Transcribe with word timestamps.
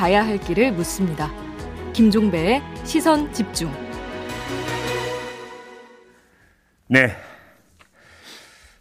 가야 0.00 0.26
할 0.26 0.38
길을 0.38 0.72
묻습니다. 0.72 1.30
김종배의 1.92 2.62
시선 2.84 3.30
집중. 3.34 3.70
네. 6.86 7.14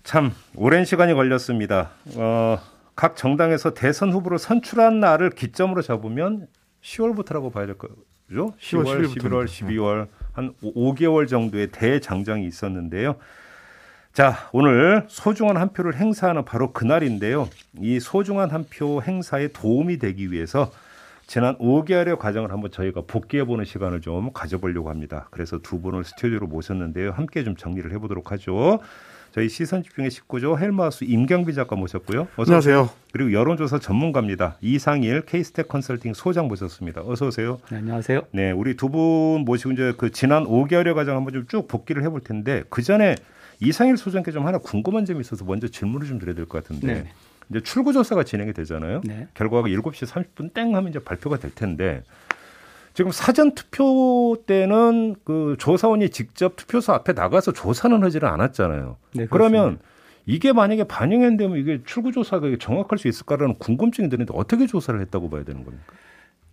참 0.05 0.31
오랜 0.55 0.85
시간이 0.85 1.13
걸렸습니다. 1.13 1.91
어, 2.15 2.57
각 2.95 3.17
정당에서 3.17 3.73
대선 3.73 4.13
후보를 4.13 4.39
선출한 4.39 5.01
날을 5.01 5.31
기점으로 5.31 5.81
잡으면 5.81 6.47
10월부터라고 6.81 7.51
봐야 7.51 7.65
될 7.65 7.77
거죠. 7.77 7.95
10월, 8.31 8.55
10월 8.85 9.13
11월, 9.13 9.45
12월 9.45 10.07
한 10.31 10.53
5개월 10.63 11.27
정도의 11.27 11.67
대장정이 11.67 12.47
있었는데요. 12.47 13.17
자, 14.13 14.47
오늘 14.53 15.03
소중한 15.09 15.57
한 15.57 15.73
표를 15.73 15.97
행사하는 15.97 16.45
바로 16.45 16.71
그날인데요. 16.71 17.49
이 17.77 17.99
소중한 17.99 18.51
한 18.51 18.63
표 18.69 19.01
행사에 19.01 19.49
도움이 19.49 19.97
되기 19.99 20.31
위해서 20.31 20.71
지난 21.29 21.55
5개월의 21.59 22.17
과정을 22.17 22.51
한번 22.51 22.71
저희가 22.71 23.03
복귀해 23.05 23.43
보는 23.43 23.63
시간을 23.63 24.01
좀 24.01 24.31
가져보려고 24.33 24.89
합니다. 24.89 25.27
그래서 25.29 25.59
두 25.59 25.79
분을 25.79 26.03
스튜디오로 26.03 26.47
모셨는데요. 26.47 27.11
함께 27.11 27.43
좀 27.43 27.55
정리를 27.55 27.91
해보도록 27.93 28.31
하죠. 28.31 28.79
저희 29.31 29.47
시선 29.47 29.83
집중의 29.83 30.09
19조 30.09 30.57
헬마우스 30.57 31.03
임경비 31.03 31.53
작가 31.53 31.75
모셨고요. 31.75 32.21
어서 32.35 32.41
안녕하세요. 32.51 32.81
오세요. 32.81 32.89
그리고 33.13 33.31
여론조사 33.31 33.77
전문가입니다. 33.77 34.57
이상일 34.61 35.21
케이스텍 35.21 35.67
컨설팅 35.67 36.15
소장 36.15 36.47
모셨습니다. 36.47 37.03
어서 37.05 37.27
오세요. 37.27 37.59
네, 37.69 37.77
안녕하세요. 37.77 38.21
네, 38.31 38.49
우리 38.49 38.75
두 38.75 38.89
분 38.89 39.41
모시고 39.45 39.73
이제 39.73 39.93
그 39.99 40.09
지난 40.09 40.45
5개월의 40.45 40.95
과정 40.95 41.15
한번 41.15 41.31
좀 41.33 41.45
쭉 41.47 41.67
복귀를 41.67 42.01
해볼 42.05 42.21
텐데 42.21 42.63
그 42.71 42.81
전에 42.81 43.13
이상일 43.59 43.97
소장께 43.97 44.31
좀 44.31 44.47
하나 44.47 44.57
궁금한 44.57 45.05
점이 45.05 45.19
있어서 45.19 45.45
먼저 45.45 45.67
질문을 45.67 46.07
좀 46.07 46.17
드려야 46.17 46.33
될 46.33 46.47
것 46.47 46.63
같은데. 46.63 46.87
네. 47.03 47.09
이제 47.49 47.61
출구 47.61 47.93
조사가 47.93 48.23
진행이 48.23 48.53
되잖아요. 48.53 49.01
네. 49.03 49.27
결과가 49.33 49.67
7시 49.67 50.07
30분 50.07 50.53
땡 50.53 50.75
하면 50.75 50.89
이제 50.89 50.99
발표가 50.99 51.37
될 51.37 51.53
텐데 51.53 52.03
지금 52.93 53.11
사전 53.11 53.53
투표 53.55 54.37
때는 54.45 55.15
그 55.23 55.55
조사원이 55.59 56.09
직접 56.09 56.55
투표소 56.55 56.93
앞에 56.93 57.13
나가서 57.13 57.53
조사는 57.53 58.03
하지를 58.03 58.27
않았잖아요. 58.29 58.97
네, 59.15 59.27
그러면 59.29 59.79
이게 60.25 60.53
만약에 60.53 60.83
반영이 60.83 61.37
되면 61.37 61.57
이게 61.57 61.81
출구 61.85 62.11
조사가 62.11 62.47
정확할 62.59 62.97
수 62.97 63.07
있을까라는 63.07 63.55
궁금증이 63.55 64.09
드는데 64.09 64.33
어떻게 64.35 64.67
조사를 64.67 64.99
했다고 65.01 65.29
봐야 65.29 65.43
되는 65.43 65.63
겁니까? 65.63 65.93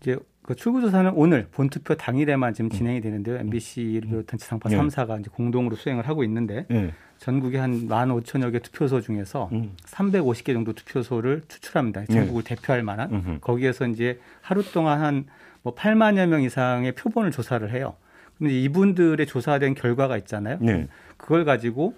이제 0.01 0.17
그 0.43 0.55
출구 0.55 0.81
조사는 0.81 1.13
오늘 1.15 1.49
본 1.51 1.69
투표 1.69 1.95
당일에만 1.97 2.55
지금 2.55 2.71
진행이 2.71 3.01
되는데요. 3.01 3.37
MBC를 3.39 4.03
비롯한 4.03 4.39
지상파 4.39 4.69
네. 4.69 4.79
3사가 4.79 5.21
이제 5.21 5.31
공동으로 5.33 5.75
수행을 5.75 6.09
하고 6.09 6.23
있는데 6.23 6.67
네. 6.69 6.93
전국에 7.19 7.59
한 7.59 7.89
15,000여 7.89 8.53
개 8.53 8.59
투표소 8.59 9.01
중에서 9.01 9.49
음. 9.53 9.73
350개 9.87 10.53
정도 10.53 10.73
투표소를 10.73 11.43
추출합니다. 11.49 12.05
전국을 12.07 12.43
네. 12.43 12.55
대표할 12.55 12.83
만한 12.83 13.11
음흠. 13.13 13.39
거기에서 13.41 13.87
이제 13.87 14.21
하루 14.43 14.63
동안 14.63 15.01
한 15.01 15.25
뭐 15.67 15.75
8만여 15.75 16.29
명 16.29 16.43
이상의 16.45 16.93
표본을 16.93 17.33
조사를 17.33 17.69
해요. 17.73 17.97
근데 18.39 18.53
이분들의 18.63 19.27
조사된 19.27 19.75
결과가 19.75 20.17
있잖아요. 20.19 20.59
네. 20.61 20.87
그걸 21.17 21.45
가지고 21.45 21.97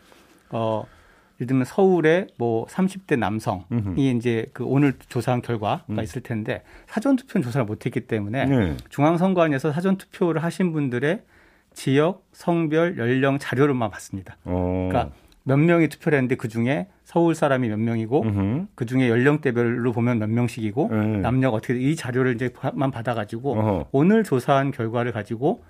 어 0.49 0.87
예를 1.39 1.49
들면 1.49 1.67
서울에 1.67 2.29
뭐 2.39 2.65
30대 2.69 3.19
남성이 3.19 3.65
음흠. 3.71 3.99
이제 3.99 4.47
그 4.55 4.65
오늘 4.65 4.95
조사한 5.11 5.43
결과가 5.43 5.85
음. 5.91 6.01
있을 6.01 6.23
텐데 6.23 6.63
사전 6.87 7.17
투표는 7.17 7.45
조사를 7.45 7.67
못 7.67 7.85
했기 7.85 8.01
때문에 8.01 8.47
네. 8.47 8.77
중앙선관위에서 8.89 9.71
사전 9.73 9.99
투표를 9.99 10.43
하신 10.43 10.73
분들의 10.73 11.21
지역, 11.79 12.25
성별, 12.33 12.99
연령 12.99 13.39
자료를만 13.39 13.89
봤습니다. 13.93 14.37
어. 14.43 14.89
그러니까 14.91 15.15
몇 15.45 15.59
명이 15.59 15.89
투표를 15.89 16.19
했는데 16.19 16.35
그 16.35 16.49
중에 16.49 16.89
서울 17.05 17.37
사람이 17.37 17.69
몇 17.69 17.79
명이고 17.79 18.67
그 18.75 18.85
중에 18.85 19.09
연령대별로 19.09 19.93
보면 19.93 20.19
몇 20.19 20.29
명씩이고 20.29 20.89
음. 20.91 21.23
남녀가 21.23 21.57
어떻게 21.57 21.79
이 21.79 21.95
자료를 21.95 22.35
이제만 22.35 22.91
받아가지고 22.91 23.53
어허. 23.53 23.89
오늘 23.93 24.25
조사한 24.25 24.73
결과를 24.73 25.13
가지고 25.13 25.63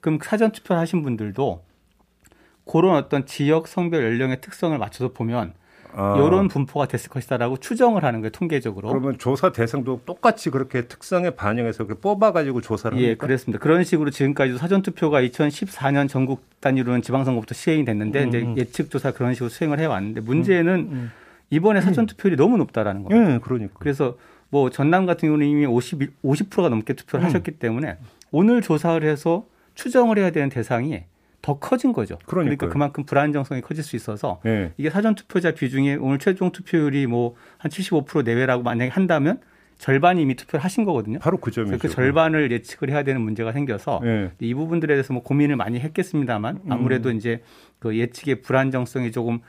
그럼 0.00 0.18
사전 0.20 0.50
투표를 0.50 0.80
하신 0.80 1.04
분들도 1.04 1.64
그런 2.66 2.96
어떤 2.96 3.24
지역, 3.24 3.68
성별, 3.68 4.02
연령의 4.02 4.40
특성을 4.40 4.76
맞춰서 4.76 5.12
보면 5.12 5.54
아. 5.94 6.16
이런 6.16 6.48
분포가 6.48 6.86
됐을 6.86 7.10
것이다라고 7.10 7.58
추정을 7.58 8.04
하는 8.04 8.20
거예요 8.20 8.30
통계적으로. 8.30 8.88
그러면 8.88 9.18
조사 9.18 9.52
대상도 9.52 10.00
똑같이 10.04 10.50
그렇게 10.50 10.82
특성에 10.82 11.30
반영해서 11.30 11.84
뽑아가지고 11.84 12.60
조사를 12.60 12.98
예, 12.98 13.04
합니까? 13.04 13.26
그렇습니다. 13.26 13.62
그런 13.62 13.84
식으로 13.84 14.10
지금까지도 14.10 14.58
사전 14.58 14.82
투표가 14.82 15.20
2014년 15.22 16.08
전국 16.08 16.44
단위로는 16.60 17.02
지방선거부터 17.02 17.54
시행이 17.54 17.84
됐는데 17.84 18.24
음. 18.24 18.28
이제 18.28 18.38
음. 18.40 18.56
예측 18.56 18.90
조사 18.90 19.12
그런 19.12 19.34
식으로 19.34 19.50
수행을 19.50 19.80
해왔는데 19.80 20.20
문제는 20.22 20.74
음. 20.74 20.92
음. 20.92 21.10
이번에 21.50 21.80
사전 21.82 22.06
투표율이 22.06 22.36
너무 22.36 22.56
높다라는 22.56 23.04
거예요. 23.04 23.34
예, 23.34 23.38
그러니까. 23.42 23.74
그래서 23.78 24.16
뭐 24.48 24.70
전남 24.70 25.06
같은 25.06 25.28
경우는 25.28 25.46
이미 25.46 25.66
50 25.66 26.22
50%가 26.22 26.68
넘게 26.68 26.94
투표를 26.94 27.24
음. 27.24 27.26
하셨기 27.26 27.52
때문에 27.52 27.98
오늘 28.30 28.62
조사를 28.62 29.06
해서 29.08 29.44
추정을 29.74 30.18
해야 30.18 30.30
되는 30.30 30.48
대상이 30.48 31.04
더 31.42 31.58
커진 31.58 31.92
거죠. 31.92 32.16
그러니까요. 32.26 32.56
그러니까 32.56 32.68
그만큼 32.72 33.04
불안정성이 33.04 33.60
커질 33.60 33.82
수 33.84 33.96
있어서 33.96 34.40
네. 34.44 34.72
이게 34.76 34.90
사전 34.90 35.14
투표자 35.14 35.50
비중이 35.50 35.96
오늘 35.96 36.18
최종 36.18 36.50
투표율이 36.52 37.06
뭐 37.06 37.34
한 37.58 37.70
75% 37.70 38.24
내외라고 38.24 38.62
만약에 38.62 38.90
한다면 38.90 39.40
절반이 39.78 40.22
이미 40.22 40.34
투표를 40.34 40.64
하신 40.64 40.84
거거든요. 40.84 41.18
바로 41.18 41.38
그 41.38 41.50
점이죠. 41.50 41.78
그 41.78 41.88
절반을 41.88 42.52
예측을 42.52 42.90
해야 42.90 43.02
되는 43.02 43.20
문제가 43.20 43.52
생겨서 43.52 44.00
네. 44.02 44.30
이 44.40 44.54
부분들에 44.54 44.94
대해서 44.94 45.12
뭐 45.12 45.22
고민을 45.22 45.56
많이 45.56 45.80
했겠습니다만 45.80 46.60
아무래도 46.68 47.10
음. 47.10 47.16
이제 47.16 47.42
그 47.78 47.96
예측의 47.96 48.42
불안정성이 48.42 49.10
조금 49.10 49.40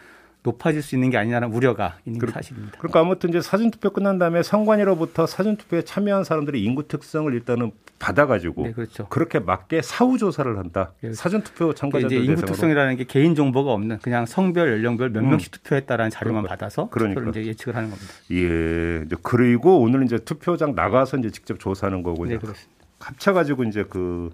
높아질 0.44 0.82
수 0.82 0.96
있는 0.96 1.10
게 1.10 1.18
아니냐는 1.18 1.52
우려가 1.52 1.98
있는 2.06 2.20
그, 2.20 2.32
사실입니다. 2.32 2.78
그러니까 2.78 3.00
아무튼 3.00 3.30
이제 3.30 3.42
사전 3.42 3.72
투표 3.72 3.92
끝난 3.92 4.18
다음에 4.20 4.44
선관위로부터 4.44 5.26
사전 5.26 5.56
투표에 5.56 5.84
참여한 5.84 6.24
사람들의 6.26 6.62
인구 6.62 6.88
특성을 6.88 7.34
일단은 7.34 7.72
받아가지고 7.98 8.64
네, 8.64 8.72
그렇죠. 8.74 9.08
그렇게 9.08 9.40
맞게 9.40 9.82
사후 9.82 10.18
조사를 10.18 10.58
한다. 10.58 10.92
네. 11.02 11.14
사전 11.14 11.42
투표 11.44 11.74
참가자들 11.74 12.08
이제 12.08 12.16
인구 12.18 12.42
대상으로. 12.42 12.48
특성이라는 12.48 12.96
게 12.98 13.04
개인 13.06 13.36
정보가 13.36 13.72
없는 13.72 14.00
그냥 14.00 14.26
성별, 14.26 14.70
연령별 14.74 15.12
몇 15.12 15.22
음. 15.22 15.30
명씩 15.30 15.52
투표했다라는 15.54 16.12
자료만 16.12 16.44
그러니까. 16.44 16.56
받아서 16.56 16.90
그러니까. 16.90 17.22
이제 17.30 17.46
예측을 17.46 17.76
하는 17.78 17.90
겁니다. 17.90 18.14
예. 18.32 19.18
그리고 19.24 19.80
오늘 19.80 20.04
이제 20.04 20.18
투표장 20.18 20.76
나가서 20.76 21.18
이제 21.18 21.30
직접 21.30 21.58
조사하는 21.60 22.04
거고 22.04 22.26
네, 22.26 22.38
그렇습니다. 22.38 22.84
합쳐가지고 23.00 23.64
이제 23.66 23.86
그 23.90 24.30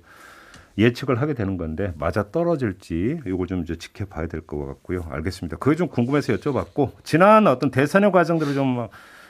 예측을 0.78 1.22
하게 1.22 1.34
되는 1.34 1.57
건데 1.57 1.94
맞아 1.97 2.31
떨어질지 2.31 3.19
이거 3.28 3.46
좀 3.46 3.63
이제 3.63 3.75
지켜봐야 3.75 4.28
될 4.28 4.41
것 4.41 4.66
같고요. 4.66 5.06
알겠습니다. 5.09 5.57
그게 5.57 5.75
좀 5.75 5.88
궁금해서 5.90 6.34
여쭤봤고 6.35 6.91
지난 7.03 7.47
어떤 7.47 7.72
대선의 7.72 8.12
과정들을 8.12 8.53
좀 8.53 8.88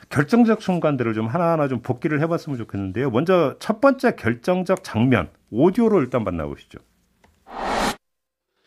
결정적 0.09 0.61
순간들을 0.61 1.13
좀 1.13 1.27
하나하나 1.27 1.67
좀 1.67 1.81
복기를 1.81 2.21
해봤으면 2.21 2.57
좋겠는데요. 2.57 3.09
먼저 3.11 3.55
첫 3.59 3.79
번째 3.81 4.15
결정적 4.15 4.83
장면 4.83 5.29
오디오로 5.51 6.01
일단 6.01 6.23
만나보시죠. 6.23 6.79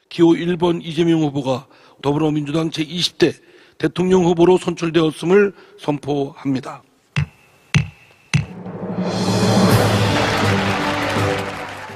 기호 0.09 0.29
1번 0.31 0.81
이재명 0.83 1.21
후보가 1.21 1.67
더불어민주당 2.03 2.71
제20대 2.71 3.33
대통령 3.79 4.25
후보로 4.25 4.59
선출되었음을 4.59 5.53
선포합니다. 5.79 6.83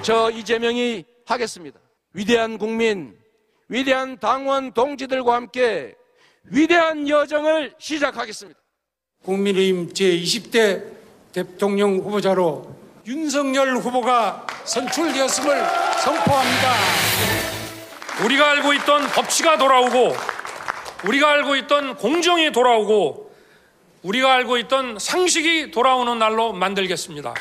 저 0.07 0.31
이재명이 0.31 1.05
하겠습니다. 1.27 1.81
위대한 2.13 2.59
국민, 2.59 3.19
위대한 3.67 4.21
당원 4.21 4.73
동지들과 4.73 5.35
함께 5.35 5.97
위대한 6.45 7.09
여정을 7.09 7.75
시작하겠습니다. 7.77 8.57
국민의힘 9.25 9.89
제20대 9.89 10.85
대통령 11.33 11.97
후보자로 11.97 12.73
윤석열 13.05 13.79
후보가 13.79 14.47
선출되었음을 14.65 15.67
선포합니다. 16.05 16.73
우리가 18.25 18.51
알고 18.53 18.75
있던 18.75 19.09
법치가 19.09 19.59
돌아오고 19.59 20.13
우리가 21.05 21.33
알고 21.33 21.57
있던 21.57 21.97
공정이 21.97 22.53
돌아오고 22.53 23.35
우리가 24.05 24.35
알고 24.35 24.59
있던 24.59 25.01
상식이 25.01 25.73
돌아오는 25.73 26.17
날로 26.17 26.53
만들겠습니다. 26.53 27.35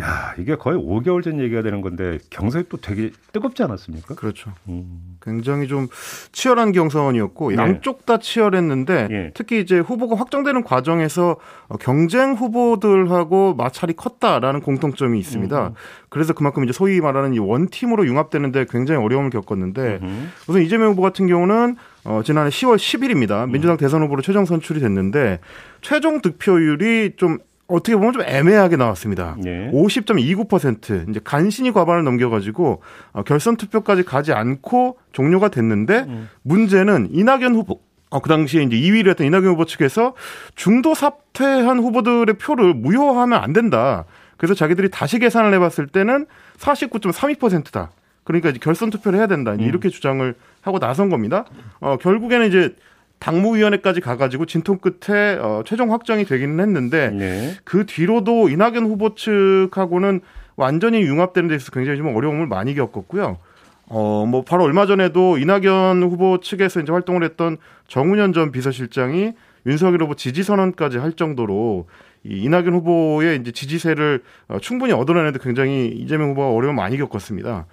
야, 0.00 0.34
이게 0.38 0.56
거의 0.56 0.78
5개월 0.78 1.22
전 1.22 1.38
얘기가 1.38 1.60
되는 1.60 1.82
건데 1.82 2.18
경선이 2.30 2.64
또 2.70 2.78
되게 2.78 3.10
뜨겁지 3.32 3.62
않았습니까? 3.62 4.14
그렇죠. 4.14 4.50
음. 4.68 5.18
굉장히 5.20 5.68
좀 5.68 5.88
치열한 6.32 6.72
경선이었고 6.72 7.50
네. 7.50 7.56
양쪽 7.56 8.06
다 8.06 8.18
치열했는데 8.18 9.08
네. 9.08 9.30
특히 9.34 9.60
이제 9.60 9.78
후보가 9.78 10.16
확정되는 10.16 10.64
과정에서 10.64 11.36
경쟁 11.80 12.32
후보들하고 12.32 13.54
마찰이 13.54 13.92
컸다라는 13.92 14.60
공통점이 14.60 15.18
있습니다. 15.18 15.68
음. 15.68 15.74
그래서 16.08 16.32
그만큼 16.32 16.64
이제 16.64 16.72
소위 16.72 17.00
말하는 17.02 17.34
이 17.34 17.38
원팀으로 17.38 18.06
융합되는데 18.06 18.66
굉장히 18.70 19.04
어려움을 19.04 19.28
겪었는데 19.28 19.98
음. 20.02 20.32
우선 20.48 20.62
이재명 20.62 20.92
후보 20.92 21.02
같은 21.02 21.26
경우는 21.26 21.76
어, 22.04 22.22
지난해 22.24 22.48
10월 22.48 22.76
10일입니다. 22.76 23.48
민주당 23.50 23.76
대선 23.76 24.02
후보로 24.02 24.22
최종 24.22 24.46
선출이 24.46 24.80
됐는데 24.80 25.40
최종 25.82 26.22
득표율이 26.22 27.12
좀 27.16 27.38
어떻게 27.72 27.96
보면 27.96 28.12
좀 28.12 28.22
애매하게 28.22 28.76
나왔습니다. 28.76 29.36
네. 29.38 29.70
50.29% 29.72 31.08
이제 31.08 31.20
간신히 31.24 31.72
과반을 31.72 32.04
넘겨가지고 32.04 32.82
어, 33.12 33.22
결선 33.22 33.56
투표까지 33.56 34.02
가지 34.02 34.32
않고 34.32 34.98
종료가 35.12 35.48
됐는데 35.48 36.04
음. 36.08 36.28
문제는 36.42 37.08
이낙연 37.12 37.54
후보 37.54 37.80
어, 38.10 38.20
그 38.20 38.28
당시에 38.28 38.62
이제 38.62 38.76
2위를 38.76 39.08
했던 39.08 39.26
이낙연 39.26 39.46
후보 39.46 39.64
측에서 39.64 40.14
중도 40.54 40.94
사퇴한 40.94 41.78
후보들의 41.78 42.34
표를 42.36 42.74
무효하면 42.74 43.42
안 43.42 43.52
된다. 43.54 44.04
그래서 44.36 44.54
자기들이 44.54 44.90
다시 44.90 45.18
계산을 45.18 45.54
해봤을 45.54 45.86
때는 45.86 46.26
49.32%다. 46.58 47.90
그러니까 48.24 48.50
이제 48.50 48.58
결선 48.60 48.90
투표를 48.90 49.18
해야 49.18 49.26
된다. 49.26 49.52
음. 49.52 49.60
이렇게 49.60 49.88
주장을 49.88 50.34
하고 50.60 50.78
나선 50.78 51.08
겁니다. 51.08 51.46
어, 51.80 51.96
결국에는 51.96 52.48
이제 52.48 52.76
당무위원회까지 53.22 54.00
가가지고 54.00 54.46
진통 54.46 54.78
끝에 54.78 55.36
어, 55.36 55.62
최종 55.64 55.92
확정이 55.92 56.24
되기는 56.24 56.58
했는데 56.58 57.10
네. 57.10 57.54
그 57.62 57.86
뒤로도 57.86 58.48
이낙연 58.48 58.84
후보 58.84 59.14
측하고는 59.14 60.20
완전히 60.56 61.02
융합되는 61.02 61.48
데 61.48 61.54
있어서 61.54 61.70
굉장히 61.70 61.98
좀 61.98 62.14
어려움을 62.14 62.46
많이 62.46 62.74
겪었고요. 62.74 63.38
어, 63.86 64.26
뭐 64.26 64.42
바로 64.42 64.64
얼마 64.64 64.86
전에도 64.86 65.38
이낙연 65.38 66.02
후보 66.02 66.40
측에서 66.40 66.80
이제 66.80 66.90
활동을 66.90 67.22
했던 67.22 67.58
정운현 67.86 68.32
전 68.32 68.50
비서실장이 68.50 69.32
윤석열 69.66 70.02
후보 70.02 70.14
지지 70.14 70.42
선언까지 70.42 70.98
할 70.98 71.12
정도로 71.12 71.86
이 72.24 72.42
이낙연 72.42 72.72
후보의 72.74 73.38
이제 73.40 73.52
지지세를 73.52 74.22
어, 74.48 74.58
충분히 74.60 74.92
얻어내는데 74.92 75.38
굉장히 75.40 75.88
이재명 75.88 76.30
후보가 76.30 76.50
어려움 76.50 76.76
많이 76.76 76.96
겪었습니다. 76.96 77.66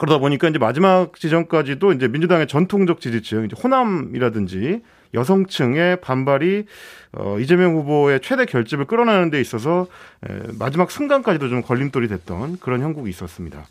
그러다 0.00 0.18
보니까 0.18 0.48
이제 0.48 0.58
마지막 0.58 1.14
지점까지도 1.14 1.92
이제 1.92 2.08
민주당의 2.08 2.48
전통적 2.48 3.02
지지층, 3.02 3.44
이제 3.44 3.54
호남이라든지 3.62 4.80
여성층의 5.12 6.00
반발이 6.00 6.64
어, 7.12 7.38
이재명 7.38 7.74
후보의 7.74 8.20
최대 8.22 8.46
결집을 8.46 8.86
끌어내는 8.86 9.28
데 9.28 9.38
있어서 9.42 9.88
에, 10.26 10.38
마지막 10.58 10.90
순간까지도 10.90 11.50
좀 11.50 11.60
걸림돌이 11.60 12.08
됐던 12.08 12.60
그런 12.60 12.80
형국이 12.80 13.10
있었습니다. 13.10 13.66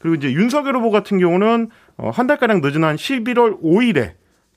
그리고 0.00 0.16
이제 0.16 0.32
윤석열 0.32 0.74
후보 0.74 0.90
같은 0.90 1.20
경우는 1.20 1.68
어, 1.98 2.10
한 2.10 2.26
달가량 2.26 2.62
늦은 2.62 2.82
한 2.82 2.96
11월 2.96 3.62
5일에 3.62 4.14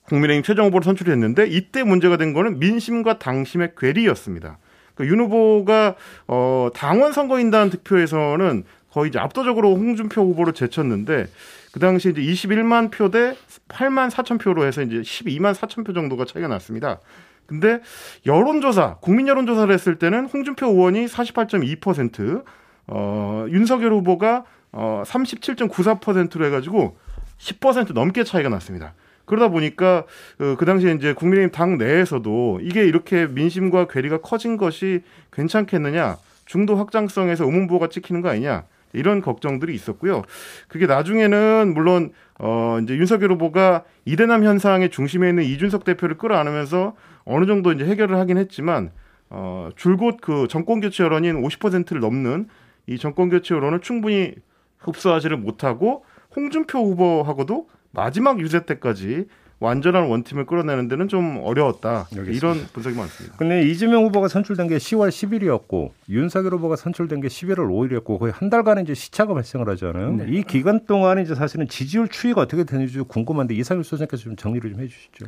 국민의힘 0.08 0.42
최종 0.42 0.66
후보를 0.66 0.84
선출했는데 0.84 1.46
이때 1.46 1.84
문제가 1.84 2.18
된 2.18 2.34
거는 2.34 2.58
민심과 2.58 3.20
당심의 3.20 3.74
괴리였습니다. 3.78 4.58
그러니까 4.96 5.14
윤 5.14 5.24
후보가 5.26 5.96
어, 6.28 6.70
당원 6.74 7.14
선거인단 7.14 7.70
득표에서는 7.70 8.64
거의 8.94 9.10
이제 9.10 9.18
압도적으로 9.18 9.76
홍준표 9.76 10.22
후보를 10.22 10.54
제쳤는데 10.54 11.26
그 11.72 11.80
당시 11.80 12.10
이제 12.12 12.22
21만 12.22 12.92
표 12.92 13.10
대 13.10 13.36
8만 13.68 14.12
4천 14.12 14.40
표로 14.40 14.66
해서 14.66 14.84
이제 14.84 14.98
12만 14.98 15.56
4천 15.56 15.84
표 15.84 15.94
정도가 15.94 16.26
차이가 16.26 16.48
났습니다. 16.48 17.00
근데 17.48 17.82
여론조사, 18.28 18.98
국민 19.02 19.28
여론조사를 19.28 19.74
했을 19.74 19.98
때는 19.98 20.28
홍준표 20.28 20.68
의원이 20.68 21.08
48.2%, 21.08 22.44
어, 22.88 23.46
윤석열 23.50 23.94
후보가 23.94 24.46
어, 24.72 25.04
37.94%로 25.06 26.46
해가지고 26.46 26.96
10% 27.40 27.94
넘게 27.94 28.24
차이가 28.24 28.50
났습니다. 28.50 28.94
그러다 29.26 29.48
보니까 29.50 30.06
그, 30.38 30.56
그 30.58 30.66
당시에 30.66 30.94
이제 30.94 31.14
국민의힘 31.14 31.52
당 31.52 31.78
내에서도 31.80 32.60
이게 32.62 32.86
이렇게 32.86 33.26
민심과 33.26 33.88
괴리가 33.88 34.22
커진 34.22 34.58
것이 34.58 35.02
괜찮겠느냐, 35.32 36.18
중도 36.46 36.76
확장성에서 36.76 37.46
의문부호가 37.46 37.88
찍히는 37.88 38.22
거 38.22 38.30
아니냐, 38.30 38.66
이런 38.94 39.22
걱정들이 39.22 39.74
있었고요. 39.74 40.24
그게 40.68 40.86
나중에는 40.86 41.74
물론 41.74 42.12
어 42.40 42.80
이제 42.82 42.96
윤석열 42.96 43.32
후보가 43.34 43.84
이대남 44.06 44.44
현상의 44.44 44.90
중심에 44.90 45.30
있는 45.30 45.44
이준석 45.44 45.84
대표를 45.84 46.18
끌어안으면서 46.18 46.96
어느 47.26 47.46
정도 47.46 47.72
이제 47.72 47.86
해결을 47.86 48.18
하긴 48.18 48.38
했지만 48.38 48.92
어 49.30 49.70
줄곧 49.76 50.18
그 50.22 50.48
정권 50.50 50.80
교체 50.80 51.04
여론인 51.04 51.42
50%를 51.42 52.00
넘는 52.00 52.48
이 52.88 52.98
정권 52.98 53.30
교체 53.30 53.56
여론을 53.56 53.80
충분히 53.82 54.34
흡수하지를 54.80 55.38
못하고 55.38 56.06
홍준표 56.36 56.80
후보하고도 56.80 57.68
마지막 57.92 58.40
유세 58.40 58.66
때까지 58.66 59.28
완전한 59.64 60.10
원팀을 60.10 60.46
끌어내는 60.46 60.90
데는 60.90 61.08
좀 61.08 61.40
어려웠다. 61.42 62.08
알겠습니다. 62.12 62.32
이런 62.34 62.68
분석이 62.74 62.98
많습니다. 62.98 63.38
근데 63.38 63.62
이재명 63.62 64.04
후보가 64.04 64.28
선출된 64.28 64.68
게 64.68 64.76
10월 64.76 65.08
10일이었고 65.08 65.92
윤석열 66.10 66.56
후보가 66.56 66.76
선출된 66.76 67.22
게 67.22 67.30
11월 67.30 67.70
5일이었고 67.70 68.20
거의 68.20 68.34
한 68.34 68.50
달간의 68.50 68.84
이제 68.84 68.94
시차가 68.94 69.34
발생을 69.34 69.70
하잖아요. 69.70 70.12
네. 70.18 70.26
이 70.28 70.44
기간 70.44 70.86
동안에 70.86 71.22
이제 71.22 71.34
사실은 71.34 71.70
지지율 71.70 72.10
추이가 72.10 72.42
어떻게 72.42 72.66
되는지 72.66 73.00
궁금한데 73.00 73.56
이상일 73.56 73.86
소장께서 73.86 74.24
좀 74.24 74.36
정리를 74.36 74.70
좀 74.70 74.82
해주시죠. 74.82 75.28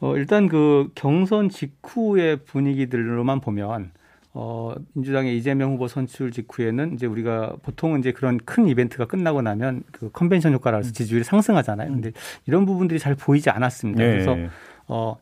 어, 0.00 0.16
일단 0.16 0.46
그 0.46 0.90
경선 0.94 1.48
직후의 1.48 2.44
분위기들로만 2.44 3.40
보면 3.40 3.90
어, 4.32 4.74
민주당의 4.94 5.36
이재명 5.36 5.72
후보 5.72 5.88
선출 5.88 6.30
직후에는 6.30 6.94
이제 6.94 7.06
우리가 7.06 7.56
보통은 7.62 8.00
이제 8.00 8.12
그런 8.12 8.38
큰 8.38 8.68
이벤트가 8.68 9.06
끝나고 9.06 9.42
나면 9.42 9.82
그 9.90 10.10
컨벤션 10.12 10.52
효과라서 10.52 10.90
음. 10.90 10.92
지지율이 10.92 11.24
상승하잖아요. 11.24 11.90
근데 11.90 12.12
이런 12.46 12.64
부분들이 12.64 13.00
잘 13.00 13.14
보이지 13.14 13.50
않았습니다. 13.50 14.02
네. 14.02 14.10
그래서 14.10 14.36
어, 14.86 15.16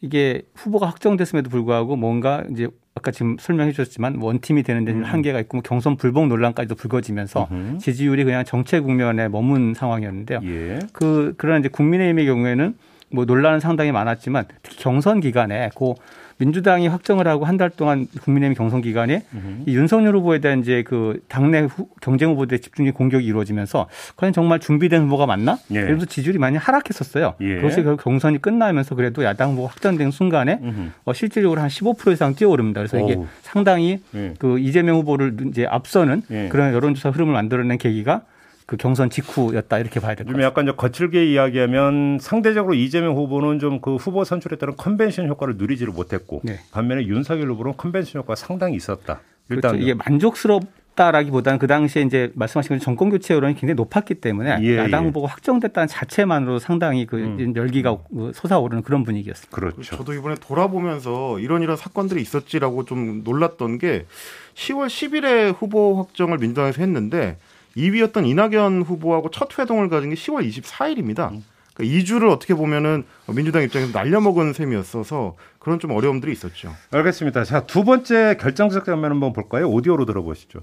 이게 0.00 0.42
후보가 0.54 0.86
확정됐음에도 0.86 1.50
불구하고 1.50 1.96
뭔가 1.96 2.44
이제 2.50 2.68
아까 2.94 3.10
지금 3.10 3.36
설명해 3.40 3.72
주셨지만 3.72 4.18
원팀이 4.20 4.62
되는 4.62 4.84
데는 4.84 5.00
음. 5.00 5.04
한계가 5.04 5.40
있고 5.40 5.56
뭐 5.56 5.62
경선 5.62 5.96
불복 5.96 6.28
논란까지도 6.28 6.76
불거지면서 6.76 7.48
으흠. 7.50 7.78
지지율이 7.78 8.22
그냥 8.22 8.44
정체 8.44 8.78
국면에 8.78 9.26
머문 9.28 9.74
상황이었는데요. 9.74 10.40
예. 10.44 10.78
그 10.92 11.34
그러나 11.36 11.58
이제 11.58 11.68
국민의힘의 11.68 12.26
경우에는 12.26 12.76
뭐 13.10 13.24
논란은 13.24 13.60
상당히 13.60 13.92
많았지만 13.92 14.46
특히 14.62 14.78
경선 14.78 15.20
기간에 15.20 15.70
그 15.76 15.94
민주당이 16.36 16.88
확정을 16.88 17.28
하고 17.28 17.44
한 17.44 17.54
달 17.58 17.70
동안 17.70 18.08
국민의힘 18.22 18.56
경선 18.56 18.82
기간에 18.82 19.22
이 19.66 19.76
윤석열 19.76 20.16
후보에 20.16 20.40
대한 20.40 20.58
이제 20.60 20.82
그 20.84 21.20
당내 21.28 21.60
후, 21.60 21.86
경쟁 22.00 22.30
후보들의 22.30 22.60
집중적인 22.60 22.92
공격이 22.92 23.24
이루어지면서 23.24 23.86
과연 24.16 24.32
정말 24.32 24.58
준비된 24.58 25.02
후보가 25.04 25.26
맞나? 25.26 25.56
예. 25.70 25.82
그래서 25.82 26.06
지지율이 26.06 26.38
많이 26.40 26.56
하락했었어요. 26.56 27.34
예. 27.40 27.56
그것이 27.56 27.84
결국 27.84 28.02
경선이 28.02 28.42
끝나면서 28.42 28.96
그래도 28.96 29.22
야당 29.22 29.52
후보가 29.52 29.68
확정된 29.68 30.10
순간에 30.10 30.58
어, 31.04 31.12
실질적으로 31.12 31.60
한 31.60 31.68
15% 31.68 32.12
이상 32.12 32.34
뛰어오릅니다. 32.34 32.80
그래서 32.80 32.98
이게 32.98 33.14
오우. 33.14 33.26
상당히 33.42 34.00
예. 34.16 34.34
그 34.40 34.58
이재명 34.58 34.96
후보를 34.96 35.36
이제 35.46 35.66
앞서는 35.66 36.22
예. 36.32 36.48
그런 36.48 36.74
여론조사 36.74 37.10
흐름을 37.10 37.32
만들어낸 37.32 37.78
계기가 37.78 38.22
그 38.66 38.76
경선 38.78 39.10
직후였다 39.10 39.78
이렇게 39.78 40.00
봐야 40.00 40.14
될것 40.14 40.26
같습니다. 40.34 40.46
약간 40.46 40.76
거칠게 40.76 41.30
이야기하면 41.32 42.18
상대적으로 42.20 42.74
이재명 42.74 43.14
후보는 43.16 43.58
좀 43.58 43.74
그 43.84 43.96
후보 43.96 44.24
선출에 44.24 44.56
따른 44.56 44.76
컨벤션 44.76 45.28
효과를 45.28 45.56
누리지를 45.56 45.92
못했고 45.92 46.40
네. 46.44 46.58
반면에 46.70 47.06
윤석열 47.06 47.50
후보는 47.50 47.74
컨벤션 47.76 48.20
효과가 48.20 48.36
상당히 48.36 48.76
있었다. 48.76 49.20
일단 49.50 49.72
그렇죠. 49.72 49.82
이게 49.82 49.94
만족스럽다라기보다는 49.94 51.58
그 51.58 51.66
당시에 51.66 52.02
이제 52.02 52.32
말씀하신 52.34 52.78
정권 52.78 53.10
교체 53.10 53.34
여론이 53.34 53.54
굉장히 53.54 53.74
높았기 53.74 54.14
때문에 54.14 54.58
예, 54.62 54.78
야당 54.78 55.04
예. 55.04 55.08
후보가 55.08 55.28
확정됐다는 55.28 55.88
자체만으로 55.88 56.58
상당히 56.60 57.04
그 57.04 57.16
음. 57.18 57.52
열기가 57.54 57.98
솟아오르는 58.32 58.82
그런 58.82 59.04
분위기였습니다. 59.04 59.54
그렇죠. 59.54 59.96
저도 59.96 60.14
이번에 60.14 60.36
돌아보면서 60.40 61.38
이런 61.40 61.62
이런 61.62 61.76
사건들이 61.76 62.22
있었지라고 62.22 62.86
좀 62.86 63.22
놀랐던 63.22 63.78
게 63.78 64.06
10월 64.54 64.86
10일에 64.86 65.54
후보 65.58 65.96
확정을 65.98 66.38
민주당에서 66.38 66.80
했는데 66.80 67.36
2위였던 67.76 68.26
이낙연 68.26 68.82
후보하고 68.82 69.30
첫 69.30 69.58
회동을 69.58 69.88
가진 69.88 70.10
게 70.10 70.16
10월 70.16 70.48
24일입니다. 70.48 71.32
음. 71.32 71.44
그러니까 71.74 71.98
2주를 71.98 72.30
어떻게 72.30 72.54
보면은 72.54 73.04
민주당 73.28 73.62
입장에서 73.62 73.92
날려먹은 73.92 74.52
셈이었어서 74.52 75.34
그런 75.58 75.80
좀 75.80 75.90
어려움들이 75.90 76.32
있었죠. 76.32 76.74
알겠습니다. 76.92 77.44
자, 77.44 77.66
두 77.66 77.84
번째 77.84 78.36
결정적 78.40 78.84
장면 78.84 79.10
한번 79.10 79.32
볼까요? 79.32 79.68
오디오로 79.68 80.06
들어보시죠. 80.06 80.60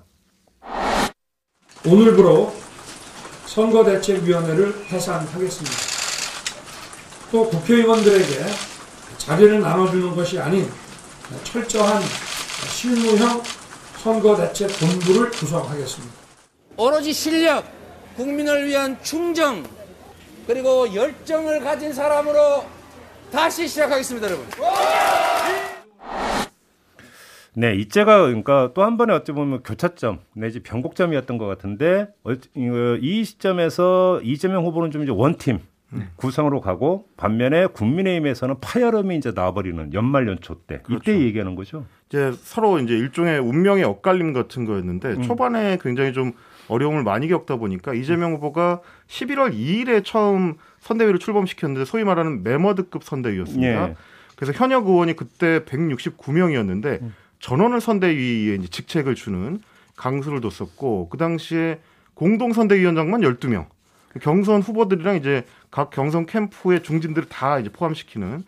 오늘부로 1.86 2.54
선거대책위원회를 3.46 4.74
해산하겠습니다. 4.90 5.78
또 7.32 7.50
국회의원들에게 7.50 8.46
자리를 9.18 9.60
나눠주는 9.60 10.16
것이 10.16 10.40
아닌 10.40 10.70
철저한 11.44 12.02
실무형 12.70 13.42
선거대책본부를 13.98 15.32
구성하겠습니다. 15.32 16.21
오로지 16.78 17.14
실력, 17.14 17.66
국민을 18.16 18.68
위한 18.68 18.98
충정, 19.04 19.64
그리고 20.48 20.94
열정을 20.94 21.62
가진 21.62 21.94
사람으로 21.94 22.66
다시 23.32 23.68
시작하겠습니다, 23.68 24.28
여러분. 24.28 24.46
네, 27.54 27.76
이제가 27.76 28.28
그러니까 28.28 28.72
또 28.74 28.84
한 28.84 28.98
번에 28.98 29.14
어찌 29.14 29.34
보면 29.34 29.62
교차점 29.64 30.20
내지 30.34 30.62
변곡점이었던 30.62 31.38
것 31.38 31.48
같은데 31.48 32.08
어, 32.24 32.32
이 33.02 33.24
시점에서 33.26 34.22
이재명 34.24 34.66
후보는 34.66 34.92
좀 34.92 35.04
이제 35.04 35.12
원팀 35.12 35.60
네. 35.90 36.08
구성으로 36.16 36.62
가고 36.62 37.08
반면에 37.18 37.66
국민의힘에서는 37.66 38.56
파열음이 38.62 39.18
이제 39.18 39.34
나와버리는 39.36 39.94
연말 39.94 40.30
연초 40.30 40.62
때 40.62 40.80
그렇죠. 40.84 41.12
이때 41.12 41.20
얘기하는 41.20 41.56
거죠. 41.56 41.86
이제 42.08 42.32
서로 42.38 42.80
이제 42.80 42.94
일종의 42.94 43.40
운명의 43.40 43.84
엇갈림 43.84 44.32
같은 44.32 44.64
거였는데 44.64 45.10
음. 45.10 45.22
초반에 45.24 45.78
굉장히 45.82 46.14
좀 46.14 46.32
어려움을 46.72 47.04
많이 47.04 47.28
겪다 47.28 47.58
보니까 47.58 47.94
이재명 47.94 48.34
후보가 48.34 48.80
11월 49.08 49.54
2일에 49.54 50.06
처음 50.06 50.56
선대위를 50.80 51.20
출범시켰는데 51.20 51.86
소위 51.86 52.06
말하는 52.06 52.44
메머드급 52.44 53.04
선대위였습니다. 53.04 53.90
예. 53.90 53.96
그래서 54.38 54.54
현역 54.54 54.88
의원이 54.88 55.16
그때 55.18 55.60
169명이었는데 55.66 57.02
음. 57.02 57.14
전원을 57.40 57.82
선대위에 57.82 58.56
이제 58.56 58.68
직책을 58.68 59.16
주는 59.16 59.60
강수를 59.98 60.40
뒀었고 60.42 61.10
그 61.10 61.18
당시에 61.18 61.80
공동 62.14 62.54
선대위원장만 62.54 63.22
12명. 63.22 63.68
경선 64.22 64.62
후보들이랑 64.62 65.18
이제 65.18 65.46
각 65.70 65.90
경선 65.90 66.26
캠프의 66.26 66.84
중진들을 66.84 67.30
다 67.30 67.60
이제 67.60 67.70
포함시키는 67.70 68.44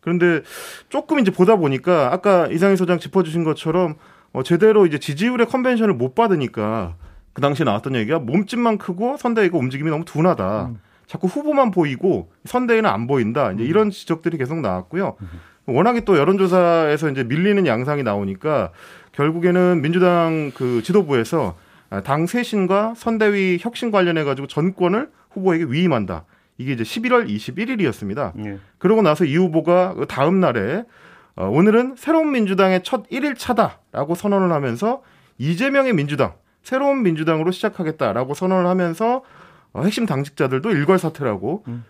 그런데 0.00 0.42
조금 0.88 1.18
이제 1.18 1.30
보다 1.30 1.56
보니까 1.56 2.12
아까 2.12 2.46
이상희 2.46 2.76
소장 2.76 2.98
짚어주신 2.98 3.44
것처럼 3.44 3.96
어, 4.32 4.42
제대로 4.42 4.86
이제 4.86 4.98
지지율의 4.98 5.46
컨벤션을 5.46 5.94
못 5.94 6.14
받으니까 6.14 6.94
그 7.38 7.40
당시에 7.40 7.62
나왔던 7.62 7.94
얘기가 7.94 8.18
몸집만 8.18 8.78
크고 8.78 9.16
선대위가 9.16 9.56
움직임이 9.56 9.90
너무 9.90 10.04
둔하다. 10.04 10.66
음. 10.70 10.80
자꾸 11.06 11.28
후보만 11.28 11.70
보이고 11.70 12.32
선대위는 12.44 12.90
안 12.90 13.06
보인다. 13.06 13.52
이제 13.52 13.62
음. 13.62 13.68
이런 13.68 13.90
지적들이 13.90 14.38
계속 14.38 14.60
나왔고요. 14.60 15.14
음. 15.22 15.28
워낙에 15.66 16.00
또 16.00 16.18
여론조사에서 16.18 17.10
이제 17.10 17.22
밀리는 17.22 17.64
양상이 17.64 18.02
나오니까 18.02 18.72
결국에는 19.12 19.80
민주당 19.82 20.50
그 20.52 20.82
지도부에서 20.82 21.56
당 22.02 22.26
쇄신과 22.26 22.94
선대위 22.96 23.58
혁신 23.60 23.92
관련해 23.92 24.24
가지고 24.24 24.48
전권을 24.48 25.08
후보에게 25.30 25.66
위임한다. 25.68 26.24
이게 26.56 26.72
이제 26.72 26.82
11월 26.82 27.28
21일이었습니다. 27.28 28.32
예. 28.46 28.58
그러고 28.78 29.02
나서 29.02 29.24
이 29.24 29.36
후보가 29.36 29.94
그 29.94 30.06
다음 30.06 30.40
날에 30.40 30.82
어, 31.36 31.46
오늘은 31.46 31.94
새로운 31.96 32.32
민주당의 32.32 32.82
첫 32.82 33.08
1일 33.10 33.38
차다라고 33.38 34.16
선언을 34.16 34.50
하면서 34.50 35.02
이재명의 35.38 35.92
민주당, 35.92 36.32
새로운 36.68 37.02
민주당으로 37.02 37.50
시작하겠다라고 37.50 38.34
선언을 38.34 38.66
하면서 38.66 39.22
어, 39.72 39.82
핵심 39.84 40.04
당직자들도 40.04 40.70
일괄 40.70 40.98
사퇴라고 40.98 41.64
음. 41.66 41.84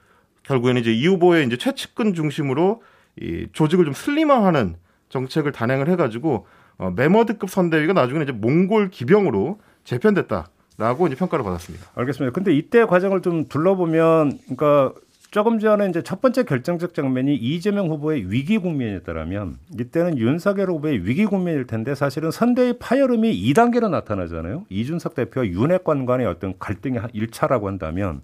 결국에는 0.44 0.80
이제 0.80 0.92
이 0.92 1.04
후보의 1.08 1.46
이제 1.46 1.56
최측근 1.56 2.14
중심으로 2.14 2.80
이 3.20 3.48
조직을 3.52 3.84
좀 3.84 3.92
슬림화하는 3.92 4.76
정책을 5.08 5.50
단행을 5.50 5.88
해가지고 5.88 6.46
어, 6.76 6.92
메머드급 6.94 7.50
선대위가 7.50 7.92
나중에 7.92 8.22
이제 8.22 8.30
몽골 8.30 8.90
기병으로 8.90 9.58
재편됐다 9.82 10.46
라고 10.76 11.08
이제 11.08 11.16
평가를 11.16 11.44
받았습니다. 11.44 11.86
알겠습니다. 11.96 12.32
근데 12.32 12.54
이때 12.54 12.84
과정을 12.84 13.20
좀 13.20 13.48
둘러보면, 13.48 14.38
그러니까 14.44 14.92
조금 15.30 15.58
전에 15.58 15.88
이제 15.90 16.02
첫 16.02 16.22
번째 16.22 16.44
결정적 16.44 16.94
장면이 16.94 17.34
이재명 17.34 17.90
후보의 17.90 18.32
위기 18.32 18.56
국면이었다면 18.56 19.58
이때는 19.78 20.16
윤석열 20.16 20.70
후보의 20.70 21.06
위기 21.06 21.26
국면일 21.26 21.66
텐데 21.66 21.94
사실은 21.94 22.30
선대의 22.30 22.78
파열음이 22.78 23.30
2단계로 23.52 23.90
나타나잖아요. 23.90 24.64
이준석 24.70 25.14
대표와 25.14 25.46
윤핵관 25.46 26.06
간의 26.06 26.26
어떤 26.26 26.58
갈등이 26.58 26.98
1차라고 26.98 27.64
한다면 27.64 28.22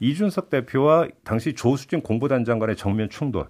이준석 0.00 0.50
대표와 0.50 1.06
당시 1.22 1.54
조수진 1.54 2.00
공보단장 2.00 2.58
간의 2.58 2.74
정면 2.74 3.08
충돌 3.10 3.46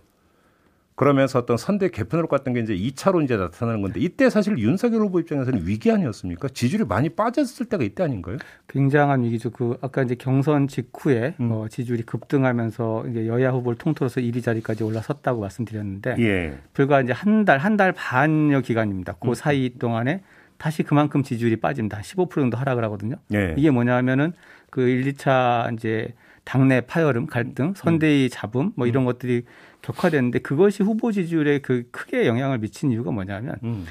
그러면서 0.97 1.41
어떤 1.41 1.57
선대 1.57 1.89
개편으로 1.91 2.29
갔던 2.29 2.55
게 2.55 2.61
이제 2.61 2.73
2차로 2.77 3.25
이제 3.25 3.37
나타나는 3.37 3.83
건데 3.83 3.99
이때 3.99 4.31
사실 4.31 4.57
윤석열 4.59 5.01
후보 5.01 5.19
입장에서는 5.19 5.67
위기 5.67 5.91
아니었습니까? 5.91 6.49
지지율이 6.49 6.85
많이 6.87 7.09
빠졌을 7.09 7.67
때가 7.67 7.83
이때 7.83 8.05
아닌가요? 8.05 8.37
굉장한 8.69 9.25
위기죠. 9.25 9.51
그 9.51 9.77
아까 9.81 10.03
이제 10.03 10.15
경선 10.15 10.69
직후에 10.69 11.35
음. 11.41 11.51
어, 11.51 11.67
지지율이 11.69 12.05
급등하면서 12.05 13.07
이제 13.11 13.27
여야 13.27 13.51
후보를 13.51 13.77
통틀어서 13.77 14.21
1위 14.21 14.43
자리까지 14.45 14.85
올라섰다고 14.85 15.41
말씀드렸는데 15.41 16.15
예. 16.21 16.59
불과 16.73 17.01
이제 17.01 17.13
한 17.13 17.45
달 17.45 17.59
한 17.59 17.77
달 17.77 17.91
반여 17.93 18.61
기간입니다. 18.61 19.15
그 19.15 19.29
음. 19.31 19.35
사이 19.35 19.71
동안에 19.79 20.23
다시 20.59 20.85
그만큼 20.85 21.25
지지율이 21.25 21.57
빠집니다. 21.57 21.99
15% 22.03 22.31
정도 22.37 22.57
하락을 22.57 22.85
하거든요. 22.85 23.17
예. 23.35 23.55
이게 23.59 23.71
뭐냐면은 23.73 24.33
그 24.71 24.83
1, 24.83 25.13
2차 25.15 25.75
이제 25.75 26.15
당내 26.45 26.83
파열음, 26.83 27.27
갈등, 27.27 27.73
선대위 27.75 28.29
잡음 28.31 28.71
뭐 28.77 28.87
이런 28.87 29.03
음. 29.03 29.07
것들이 29.07 29.43
격화됐는데 29.85 30.41
그것이 30.41 30.83
후보 30.83 31.13
지지율에 31.13 31.59
그 31.59 31.85
크게 31.91 32.27
영향을 32.27 32.59
미친 32.59 32.91
이유가 32.91 33.11
뭐냐면 33.11 33.57
음. 33.63 33.87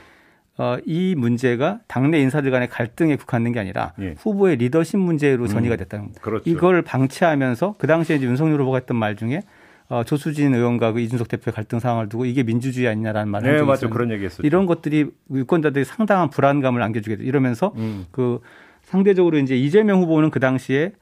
어, 0.57 0.77
이 0.85 1.15
문제가 1.17 1.79
당내 1.87 2.19
인사들 2.19 2.51
간의 2.51 2.69
갈등에 2.69 3.15
국한된 3.15 3.53
게 3.53 3.59
아니라 3.59 3.93
예. 3.99 4.15
후보의 4.19 4.57
리더십 4.57 4.99
문제로 4.99 5.47
전이가 5.47 5.75
음. 5.75 5.77
됐다는 5.77 6.05
겁니다. 6.05 6.21
그렇죠. 6.21 6.49
이걸 6.49 6.81
방치하면서 6.81 7.75
그 7.77 7.87
당시에 7.87 8.17
이제 8.17 8.25
윤석열 8.25 8.61
후보가 8.61 8.77
했던 8.77 8.97
말 8.97 9.15
중에 9.15 9.41
어, 9.89 10.03
조수진 10.03 10.53
의원과 10.53 10.93
그 10.93 10.99
이준석 10.99 11.27
대표의 11.27 11.53
갈등 11.53 11.79
상황을 11.79 12.09
두고 12.09 12.25
이게 12.25 12.43
민주주의 12.43 12.87
아니냐라는 12.87 13.29
말을 13.29 13.57
네, 13.57 13.63
맞죠. 13.63 13.89
그런 13.89 14.11
얘기했었죠. 14.11 14.45
이런 14.45 14.65
것들이 14.65 15.09
유권자들이 15.31 15.85
상당한 15.85 16.29
불안감을 16.29 16.81
안겨주게 16.81 17.17
돼. 17.17 17.23
이러면서 17.23 17.73
음. 17.77 18.05
그 18.11 18.39
상대적으로 18.83 19.37
이제 19.39 19.55
이재명 19.57 20.01
후보는 20.01 20.29
그 20.29 20.39
당시에 20.39 20.93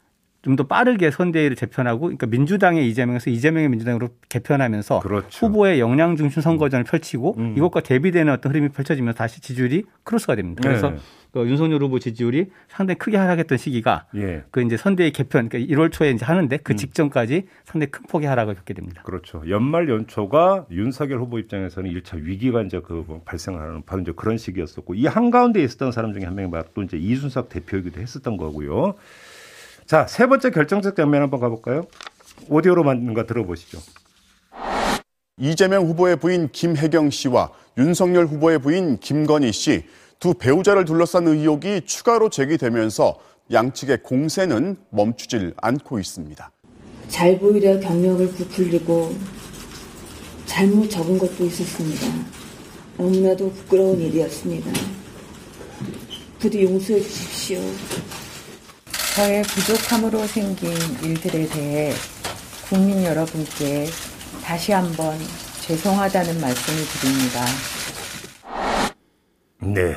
좀 0.43 0.55
더 0.55 0.63
빠르게 0.65 1.11
선대위를 1.11 1.55
재편하고 1.55 2.01
그러니까 2.01 2.25
민주당의 2.27 2.89
이재명에서 2.89 3.29
이재명의 3.29 3.69
민주당으로 3.69 4.09
개편하면서 4.27 4.99
그렇죠. 4.99 5.45
후보의 5.45 5.79
역량 5.79 6.15
중심 6.15 6.41
선거전을 6.41 6.83
펼치고 6.83 7.35
음. 7.37 7.53
이것과 7.57 7.81
대비되는 7.81 8.33
어떤 8.33 8.51
흐름이 8.51 8.69
펼쳐지면서 8.69 9.17
다시 9.17 9.39
지지율이 9.39 9.85
크로스가 10.03 10.35
됩니다. 10.35 10.61
그래서 10.63 10.89
네. 10.89 10.97
그 11.31 11.47
윤석열 11.47 11.81
후보 11.81 11.99
지지율이 11.99 12.47
상당히 12.67 12.97
크게 12.97 13.15
하락했던 13.17 13.57
시기가 13.57 14.05
예. 14.15 14.43
그 14.51 14.61
이제 14.61 14.75
선대위 14.75 15.11
개편 15.11 15.47
그러니까 15.47 15.73
1월 15.73 15.91
초에 15.91 16.09
이제 16.11 16.25
하는데 16.25 16.57
그 16.57 16.73
음. 16.73 16.77
직전까지 16.77 17.47
상당히 17.63 17.91
큰 17.91 18.03
폭의 18.09 18.27
하락을 18.27 18.55
겪게 18.55 18.73
됩니다. 18.73 19.03
그렇죠. 19.03 19.41
연말 19.47 19.87
연초가 19.87 20.65
윤석열 20.71 21.19
후보 21.19 21.39
입장에서는 21.39 21.89
1차 21.89 22.21
위기가 22.21 22.61
이제 22.63 22.79
그뭐 22.81 23.21
발생하는 23.23 23.83
바로 23.85 24.01
이제 24.01 24.11
그런 24.15 24.37
시기였었고 24.37 24.95
이 24.95 25.05
한가운데 25.05 25.63
있었던 25.63 25.91
사람 25.91 26.13
중에 26.13 26.25
한 26.25 26.35
명이 26.35 26.51
바로 26.51 26.65
또 26.73 26.81
이제 26.81 26.97
이순석 26.97 27.47
대표이기도 27.49 28.01
했었던 28.01 28.35
거고요. 28.35 28.95
자, 29.91 30.07
세 30.07 30.25
번째 30.25 30.51
결정적 30.51 30.95
장면 30.95 31.21
한번 31.21 31.41
가볼까요? 31.41 31.85
오디오로 32.47 32.85
만든 32.85 33.13
거 33.13 33.25
들어보시죠. 33.25 33.77
이재명 35.37 35.85
후보의 35.85 36.15
부인 36.15 36.47
김혜경 36.49 37.09
씨와 37.09 37.51
윤석열 37.77 38.25
후보의 38.25 38.59
부인 38.59 38.99
김건희 38.99 39.51
씨 39.51 39.83
두 40.17 40.33
배우자를 40.33 40.85
둘러싼 40.85 41.27
의혹이 41.27 41.81
추가로 41.81 42.29
제기되면서 42.29 43.19
양측의 43.51 44.03
공세는 44.03 44.77
멈추질 44.91 45.53
않고 45.57 45.99
있습니다. 45.99 46.51
잘 47.09 47.37
보이려 47.37 47.77
경력을 47.81 48.25
부풀리고 48.29 49.13
잘못 50.45 50.89
적은 50.89 51.17
것도 51.17 51.43
있었습니다. 51.43 52.07
너무나도 52.97 53.51
부끄러운 53.51 53.99
일이었습니다. 53.99 54.71
부디 56.39 56.63
용서해 56.63 57.01
주십시오. 57.01 57.59
저의 59.15 59.43
부족함으로 59.43 60.19
생긴 60.25 60.71
일들에 61.03 61.45
대해 61.47 61.91
국민 62.69 63.03
여러분께 63.03 63.85
다시 64.43 64.71
한번 64.71 65.17
죄송하다는 65.61 66.39
말씀을 66.39 66.83
드립니다. 67.01 67.45
네. 69.61 69.95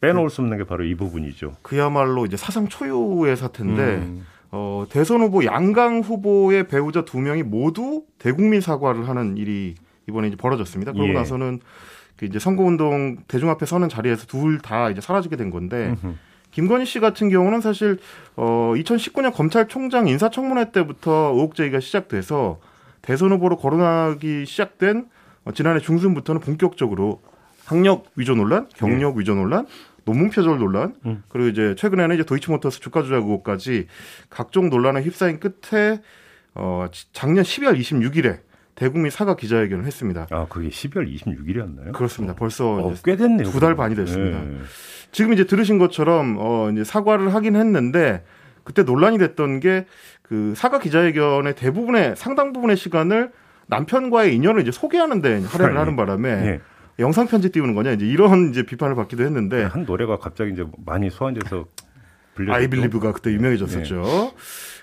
빼놓을 0.00 0.28
수 0.28 0.42
없는 0.42 0.58
게 0.58 0.64
바로 0.64 0.84
이 0.84 0.94
부분이죠. 0.94 1.56
그야말로 1.62 2.26
이제 2.26 2.36
사상 2.36 2.68
초유의 2.68 3.36
사태인데 3.36 3.82
음. 3.82 4.26
어, 4.50 4.84
대선 4.90 5.20
후보 5.20 5.44
양강 5.44 6.00
후보의 6.00 6.68
배우자 6.68 7.04
두 7.04 7.18
명이 7.18 7.42
모두 7.44 8.04
대국민 8.18 8.60
사과를 8.60 9.08
하는 9.08 9.36
일이 9.36 9.74
이번에 10.08 10.28
이제 10.28 10.36
벌어졌습니다. 10.36 10.92
그러고 10.92 11.08
예. 11.10 11.12
나서는 11.14 11.60
그 12.16 12.26
이제 12.26 12.38
선거운동 12.38 13.18
대중 13.28 13.50
앞에 13.50 13.66
서는 13.66 13.88
자리에서 13.88 14.26
둘 14.26 14.58
다 14.60 14.90
이제 14.90 15.00
사라지게 15.00 15.36
된 15.36 15.50
건데 15.50 15.94
음흠. 16.02 16.14
김건희 16.56 16.86
씨 16.86 17.00
같은 17.00 17.28
경우는 17.28 17.60
사실 17.60 17.98
어 18.34 18.72
2019년 18.74 19.34
검찰총장 19.34 20.08
인사청문회 20.08 20.72
때부터 20.72 21.32
의혹 21.34 21.54
제기가 21.54 21.80
시작돼서 21.80 22.60
대선 23.02 23.30
후보로 23.32 23.58
거론하기 23.58 24.46
시작된 24.46 25.06
어, 25.44 25.52
지난해 25.52 25.80
중순부터는 25.80 26.40
본격적으로 26.40 27.20
학력 27.66 28.06
위조 28.16 28.34
논란, 28.34 28.68
경력 28.74 29.16
네. 29.16 29.20
위조 29.20 29.34
논란, 29.34 29.66
논문 30.06 30.30
표절 30.30 30.58
논란, 30.58 30.94
음. 31.04 31.22
그리고 31.28 31.48
이제 31.48 31.74
최근에는 31.76 32.14
이제 32.14 32.24
도이치모터스 32.24 32.80
주가 32.80 33.02
조작 33.02 33.16
의혹까지 33.16 33.88
각종 34.30 34.70
논란에 34.70 35.02
휩싸인 35.02 35.40
끝에 35.40 36.00
어 36.54 36.86
작년 37.12 37.44
12월 37.44 37.78
26일에 37.78 38.38
대국민 38.76 39.10
사과 39.10 39.34
기자회견을 39.34 39.84
했습니다. 39.86 40.26
아, 40.30 40.46
그게 40.48 40.68
12월 40.68 41.12
26일이었나요? 41.12 41.92
그렇습니다. 41.92 42.34
벌써 42.34 42.68
어, 42.74 42.94
꽤 43.04 43.16
됐네요. 43.16 43.50
두 43.50 43.58
달 43.58 43.74
반이 43.74 43.96
됐습니다. 43.96 44.38
네. 44.40 44.58
지금 45.10 45.32
이제 45.32 45.44
들으신 45.44 45.78
것처럼 45.78 46.36
어 46.38 46.70
이제 46.70 46.84
사과를 46.84 47.34
하긴 47.34 47.56
했는데 47.56 48.22
그때 48.64 48.82
논란이 48.84 49.18
됐던 49.18 49.60
게 49.60 49.86
그 50.22 50.54
사과 50.56 50.80
기자회견의 50.80 51.54
대부분의 51.54 52.14
상당 52.16 52.52
부분의 52.52 52.76
시간을 52.76 53.30
남편과의 53.68 54.34
인연을 54.34 54.60
이제 54.62 54.72
소개하는데 54.72 55.42
할애를 55.44 55.78
하는 55.78 55.94
바람에 55.94 56.34
네. 56.36 56.60
영상 56.98 57.28
편지 57.28 57.50
띄우는 57.52 57.76
거냐 57.76 57.92
이제 57.92 58.04
이런 58.06 58.50
이제 58.50 58.64
비판을 58.64 58.96
받기도 58.96 59.22
했는데 59.22 59.62
한 59.62 59.84
노래가 59.84 60.18
갑자기 60.18 60.50
이제 60.52 60.64
많이 60.84 61.10
소환돼서 61.10 61.66
아이빌리브가 62.48 63.12
그때 63.12 63.30
유명해졌었죠. 63.30 64.02
네. 64.02 64.32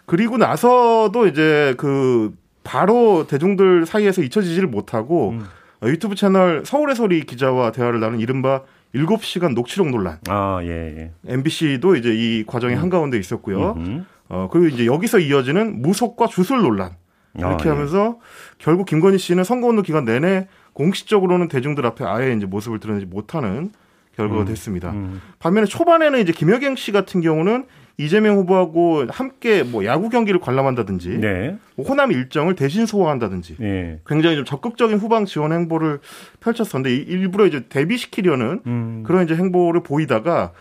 그리고 0.05 0.37
나서도 0.37 1.27
이제 1.27 1.75
그 1.77 2.31
바로 2.63 3.27
대중들 3.27 3.85
사이에서 3.85 4.21
잊혀지지를 4.21 4.67
못하고 4.67 5.31
음. 5.31 5.45
유튜브 5.83 6.15
채널 6.15 6.63
서울의 6.65 6.95
소리 6.95 7.25
기자와 7.25 7.71
대화를 7.71 7.99
나눈 7.99 8.19
이른바 8.19 8.61
7시간 8.95 9.53
녹취록 9.53 9.89
논란. 9.89 10.19
아, 10.29 10.59
예, 10.63 10.69
예. 10.69 11.11
MBC도 11.25 11.95
이제 11.95 12.13
이 12.13 12.45
과정의 12.45 12.77
음. 12.77 12.81
한가운데 12.83 13.17
있었고요. 13.17 13.73
음흠. 13.77 14.03
어, 14.29 14.49
그리고 14.51 14.67
이제 14.67 14.85
여기서 14.85 15.19
이어지는 15.19 15.81
무속과 15.81 16.27
주술 16.27 16.61
논란. 16.61 16.91
이렇게 17.35 17.63
아, 17.63 17.65
예. 17.65 17.69
하면서 17.69 18.19
결국 18.59 18.85
김건희 18.85 19.17
씨는 19.17 19.43
선거 19.43 19.67
운동 19.67 19.83
기간 19.83 20.05
내내 20.05 20.47
공식적으로는 20.73 21.47
대중들 21.47 21.85
앞에 21.85 22.05
아예 22.05 22.33
이제 22.33 22.45
모습을 22.45 22.79
드러내지 22.79 23.07
못하는 23.07 23.71
결과가 24.15 24.41
음. 24.41 24.45
됐습니다. 24.45 24.91
음. 24.91 25.21
반면에 25.39 25.65
초반에는 25.65 26.19
이제 26.19 26.31
김여경 26.31 26.75
씨 26.75 26.91
같은 26.91 27.21
경우는 27.21 27.65
이재명 27.97 28.37
후보하고 28.37 29.05
함께 29.09 29.63
뭐 29.63 29.85
야구 29.85 30.09
경기를 30.09 30.39
관람한다든지 30.39 31.19
네. 31.19 31.57
뭐 31.75 31.85
호남 31.85 32.11
일정을 32.11 32.55
대신 32.55 32.85
소화한다든지 32.85 33.57
네. 33.59 33.99
굉장히 34.07 34.35
좀 34.35 34.45
적극적인 34.45 34.97
후방 34.97 35.25
지원 35.25 35.53
행보를 35.53 35.99
펼쳤었는데 36.39 36.95
일부러 36.95 37.45
이제 37.45 37.65
대비시키려는 37.69 38.61
음. 38.65 39.03
그런 39.05 39.23
이제 39.25 39.35
행보를 39.35 39.83
보이다가 39.83 40.53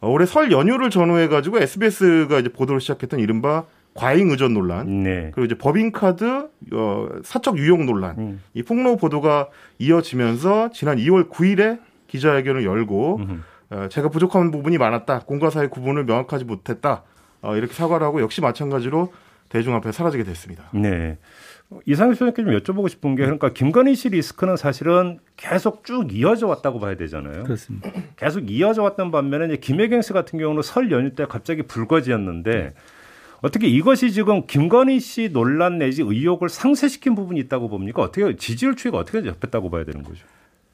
어, 0.00 0.10
올해 0.10 0.26
설 0.26 0.52
연휴를 0.52 0.90
전후해 0.90 1.26
가지고 1.26 1.58
SBS가 1.58 2.38
이제 2.38 2.48
보도를 2.48 2.80
시작했던 2.80 3.18
이른바 3.18 3.64
과잉 3.94 4.30
의존 4.30 4.54
논란 4.54 5.02
네. 5.02 5.30
그리고 5.34 5.46
이제 5.46 5.54
법인카드 5.56 6.48
어, 6.72 7.08
사적 7.24 7.58
유용 7.58 7.86
논란 7.86 8.14
음. 8.18 8.42
이 8.54 8.62
폭로 8.62 8.96
보도가 8.96 9.48
이어지면서 9.78 10.70
지난 10.72 10.98
2월 10.98 11.30
9일에 11.30 11.80
기자회견을 12.06 12.64
열고 12.64 13.16
음. 13.16 13.42
어, 13.42 13.42
제가 13.90 14.08
부족한 14.08 14.50
부분이 14.50 14.78
많았다 14.78 15.20
공과 15.20 15.50
사의 15.50 15.68
구분을 15.68 16.04
명확하지 16.04 16.44
못했다 16.44 17.02
어, 17.42 17.56
이렇게 17.56 17.72
사과를 17.74 18.06
하고 18.06 18.20
역시 18.20 18.40
마찬가지로 18.40 19.12
대중 19.48 19.74
앞에 19.74 19.92
사라지게 19.92 20.24
됐습니다. 20.24 20.64
네. 20.72 21.18
이상희 21.84 22.14
소장님께 22.14 22.44
좀 22.44 22.76
여쭤보고 22.76 22.88
싶은 22.88 23.16
게 23.16 23.22
그러니까 23.22 23.52
김건희 23.52 23.94
씨 23.96 24.08
리스크는 24.08 24.56
사실은 24.56 25.18
계속 25.36 25.84
쭉 25.84 26.12
이어져 26.12 26.46
왔다고 26.46 26.78
봐야 26.78 26.96
되잖아요. 26.96 27.44
그렇습니다. 27.44 27.90
계속 28.16 28.50
이어져 28.50 28.82
왔던 28.82 29.10
반면에 29.10 29.46
이제 29.46 29.56
김혜경 29.56 30.02
씨 30.02 30.12
같은 30.12 30.38
경우는 30.38 30.62
설 30.62 30.90
연휴 30.92 31.14
때 31.14 31.26
갑자기 31.28 31.62
불거지였는데 31.62 32.50
네. 32.50 32.74
어떻게 33.42 33.66
이것이 33.66 34.12
지금 34.12 34.46
김건희 34.46 35.00
씨 35.00 35.30
논란 35.32 35.78
내지 35.78 36.02
의혹을 36.02 36.48
상쇄시킨 36.48 37.14
부분이 37.14 37.38
있다고 37.40 37.68
봅니까? 37.68 38.02
어떻게 38.02 38.34
지지율 38.36 38.76
추이가 38.76 38.98
어떻게 38.98 39.22
잡혔다고 39.22 39.70
봐야 39.70 39.84
되는 39.84 40.02
거죠? 40.02 40.24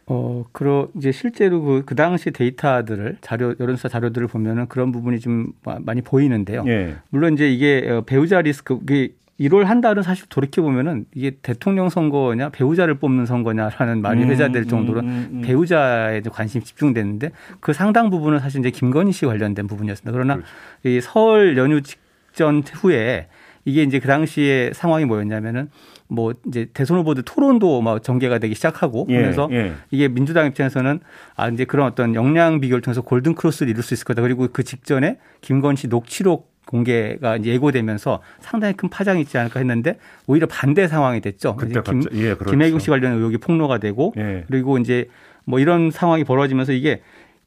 어, 0.06 0.44
그러 0.52 0.88
이제 0.96 1.12
실제로 1.12 1.62
그, 1.62 1.82
그 1.86 1.94
당시 1.94 2.30
데이터들을 2.30 3.18
자료 3.20 3.54
여론조사 3.58 3.88
자료들을 3.88 4.26
보면은 4.26 4.66
그런 4.68 4.92
부분이 4.92 5.20
좀 5.20 5.52
많이 5.84 6.02
보이는데요. 6.02 6.64
예. 6.66 6.96
물론 7.10 7.34
이제 7.34 7.50
이게 7.50 7.88
어, 7.88 8.02
배우자 8.02 8.40
리스크 8.40 8.78
이게 8.82 9.12
1월 9.40 9.64
한 9.64 9.80
달은 9.80 10.02
사실 10.02 10.26
돌이켜 10.28 10.62
보면은 10.62 11.06
이게 11.14 11.32
대통령 11.42 11.88
선거냐 11.88 12.50
배우자를 12.50 12.94
뽑는 12.96 13.26
선거냐라는 13.26 14.02
말이 14.02 14.22
음, 14.22 14.28
회자될 14.30 14.66
정도로 14.66 15.00
음, 15.00 15.06
음, 15.06 15.28
음. 15.32 15.40
배우자에 15.42 16.20
관심이 16.30 16.62
집중됐는데 16.64 17.30
그 17.60 17.72
상당 17.72 18.10
부분은 18.10 18.38
사실 18.40 18.60
이제 18.60 18.70
김건희 18.70 19.12
씨 19.12 19.24
관련된 19.26 19.66
부분이었습니다. 19.66 20.12
그러나 20.12 20.34
그렇죠. 20.34 20.50
이 20.84 21.00
설 21.00 21.56
연휴 21.56 21.80
직전 21.82 22.62
후에 22.72 23.28
이게 23.64 23.82
이제 23.82 23.98
그 24.00 24.06
당시에 24.06 24.72
상황이 24.74 25.04
뭐였냐면은 25.04 25.70
뭐 26.12 26.34
이제 26.46 26.66
대선 26.74 26.98
후보들 26.98 27.22
토론도 27.22 27.80
막 27.80 28.02
전개가 28.02 28.38
되기 28.38 28.54
시작하고 28.54 29.06
예, 29.08 29.16
그래서 29.16 29.48
예. 29.50 29.72
이게 29.90 30.08
민주당 30.08 30.46
입장에서는 30.46 31.00
아 31.34 31.48
이제 31.48 31.64
그런 31.64 31.86
어떤 31.86 32.14
역량 32.14 32.60
비교를 32.60 32.82
통해서 32.82 33.00
골든 33.00 33.34
크로스를 33.34 33.70
이룰 33.70 33.82
수 33.82 33.94
있을 33.94 34.04
거다. 34.04 34.20
그리고 34.20 34.46
그 34.52 34.62
직전에 34.62 35.18
김건희 35.40 35.76
씨 35.76 35.88
녹취록 35.88 36.52
공개가 36.66 37.36
이제 37.36 37.50
예고되면서 37.50 38.20
상당히 38.40 38.74
큰 38.74 38.88
파장이 38.88 39.22
있지 39.22 39.38
않을까 39.38 39.60
했는데 39.60 39.98
오히려 40.26 40.46
반대 40.46 40.86
상황이 40.86 41.20
됐죠. 41.20 41.56
그때 41.56 41.80
김, 41.82 42.02
예, 42.12 42.34
그렇죠. 42.34 42.50
김혜경 42.50 42.78
씨 42.78 42.90
관련 42.90 43.16
의혹이 43.16 43.38
폭로가 43.38 43.78
되고 43.78 44.12
예. 44.18 44.44
그리고 44.48 44.78
이제 44.78 45.08
뭐 45.44 45.58
이런 45.58 45.90
상황이 45.90 46.24
벌어지면서 46.24 46.72
이게 46.72 47.00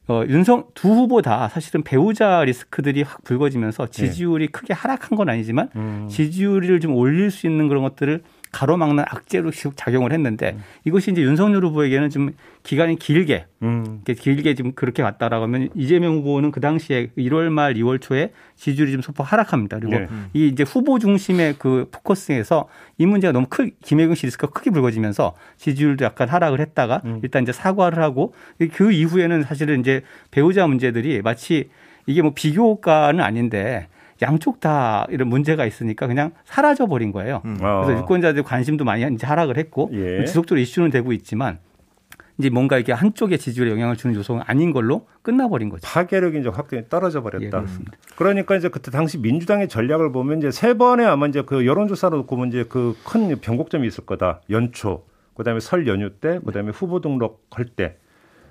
어, 0.08 0.22
윤석 0.28 0.74
두 0.74 0.88
후보 0.88 1.20
다 1.20 1.48
사실은 1.48 1.82
배우자 1.82 2.44
리스크들이 2.44 3.02
확 3.02 3.24
불거지면서 3.24 3.88
지지율이 3.88 4.44
예. 4.44 4.48
크게 4.48 4.72
하락한 4.72 5.16
건 5.16 5.28
아니지만 5.28 5.68
음. 5.74 6.06
지지율을 6.08 6.80
좀 6.80 6.94
올릴 6.94 7.30
수 7.30 7.46
있는 7.46 7.68
그런 7.68 7.82
것들을 7.82 8.22
가로막는 8.52 9.04
악재로 9.06 9.50
작용을 9.74 10.12
했는데 10.12 10.52
음. 10.56 10.62
이것이 10.84 11.10
이제 11.10 11.22
윤석열 11.22 11.64
후보에게는 11.64 12.10
좀 12.10 12.30
기간이 12.62 12.98
길게 12.98 13.46
음. 13.62 14.02
길게 14.04 14.54
좀 14.54 14.72
그렇게 14.72 15.02
왔다라고 15.02 15.44
하면 15.44 15.68
이재명 15.74 16.16
후보는 16.16 16.50
그 16.50 16.60
당시에 16.60 17.08
1월 17.18 17.50
말 17.50 17.74
2월 17.74 18.00
초에 18.00 18.32
지지율이 18.56 18.92
좀 18.92 19.02
소폭 19.02 19.30
하락합니다. 19.30 19.78
그리고 19.78 19.98
네. 19.98 20.08
이 20.32 20.48
이제 20.48 20.62
후보 20.62 20.98
중심의 20.98 21.56
그 21.58 21.88
포커스에서 21.92 22.68
이 22.98 23.06
문제가 23.06 23.32
너무 23.32 23.46
크 23.48 23.70
김혜경 23.84 24.14
씨 24.14 24.26
리스크가 24.26 24.52
크게 24.52 24.70
불거지면서 24.70 25.34
지지율도 25.58 26.04
약간 26.04 26.28
하락을 26.28 26.60
했다가 26.60 27.02
음. 27.04 27.20
일단 27.22 27.42
이제 27.42 27.52
사과를 27.52 28.02
하고 28.02 28.34
그 28.72 28.92
이후에는 28.92 29.42
사실은 29.42 29.80
이제 29.80 30.02
배우자 30.30 30.66
문제들이 30.66 31.22
마치 31.22 31.68
이게 32.06 32.22
뭐 32.22 32.32
비교가는 32.34 33.20
아닌데 33.20 33.88
양쪽 34.22 34.60
다 34.60 35.06
이런 35.10 35.28
문제가 35.28 35.66
있으니까 35.66 36.06
그냥 36.06 36.32
사라져 36.44 36.86
버린 36.86 37.12
거예요. 37.12 37.42
음. 37.44 37.56
그래서 37.58 37.92
아. 37.92 37.98
유권자들 37.98 38.42
관심도 38.42 38.84
많이 38.84 39.06
이제 39.14 39.26
하락을 39.26 39.56
했고 39.58 39.90
예. 39.92 40.24
지속적으로 40.24 40.60
이슈는 40.60 40.90
되고 40.90 41.12
있지만 41.12 41.58
이제 42.38 42.50
뭔가 42.50 42.76
이게 42.78 42.92
한쪽의 42.92 43.38
지지율에 43.38 43.70
영향을 43.70 43.96
주는 43.96 44.14
요소가 44.14 44.44
아닌 44.46 44.72
걸로 44.72 45.06
끝나버린 45.22 45.70
거죠. 45.70 45.82
파괴력이 45.86 46.40
이제 46.40 46.48
확연히 46.50 46.86
떨어져 46.88 47.22
버렸다. 47.22 47.62
예, 47.62 47.66
그러니까 48.16 48.56
이제 48.56 48.68
그때 48.68 48.90
당시 48.90 49.18
민주당의 49.18 49.68
전략을 49.68 50.12
보면 50.12 50.38
이제 50.38 50.50
세 50.50 50.74
번에 50.74 51.04
아마 51.04 51.26
이제 51.26 51.42
그 51.42 51.64
여론조사로 51.64 52.16
놓고 52.18 52.36
보면 52.36 52.48
이제 52.48 52.64
그 52.64 52.94
큰 53.04 53.38
변곡점이 53.40 53.86
있을 53.86 54.04
거다. 54.04 54.42
연초, 54.50 55.04
그다음에 55.34 55.60
설 55.60 55.86
연휴 55.86 56.10
때, 56.10 56.38
그다음에 56.44 56.70
후보 56.72 57.00
등록할 57.00 57.66
때. 57.74 57.96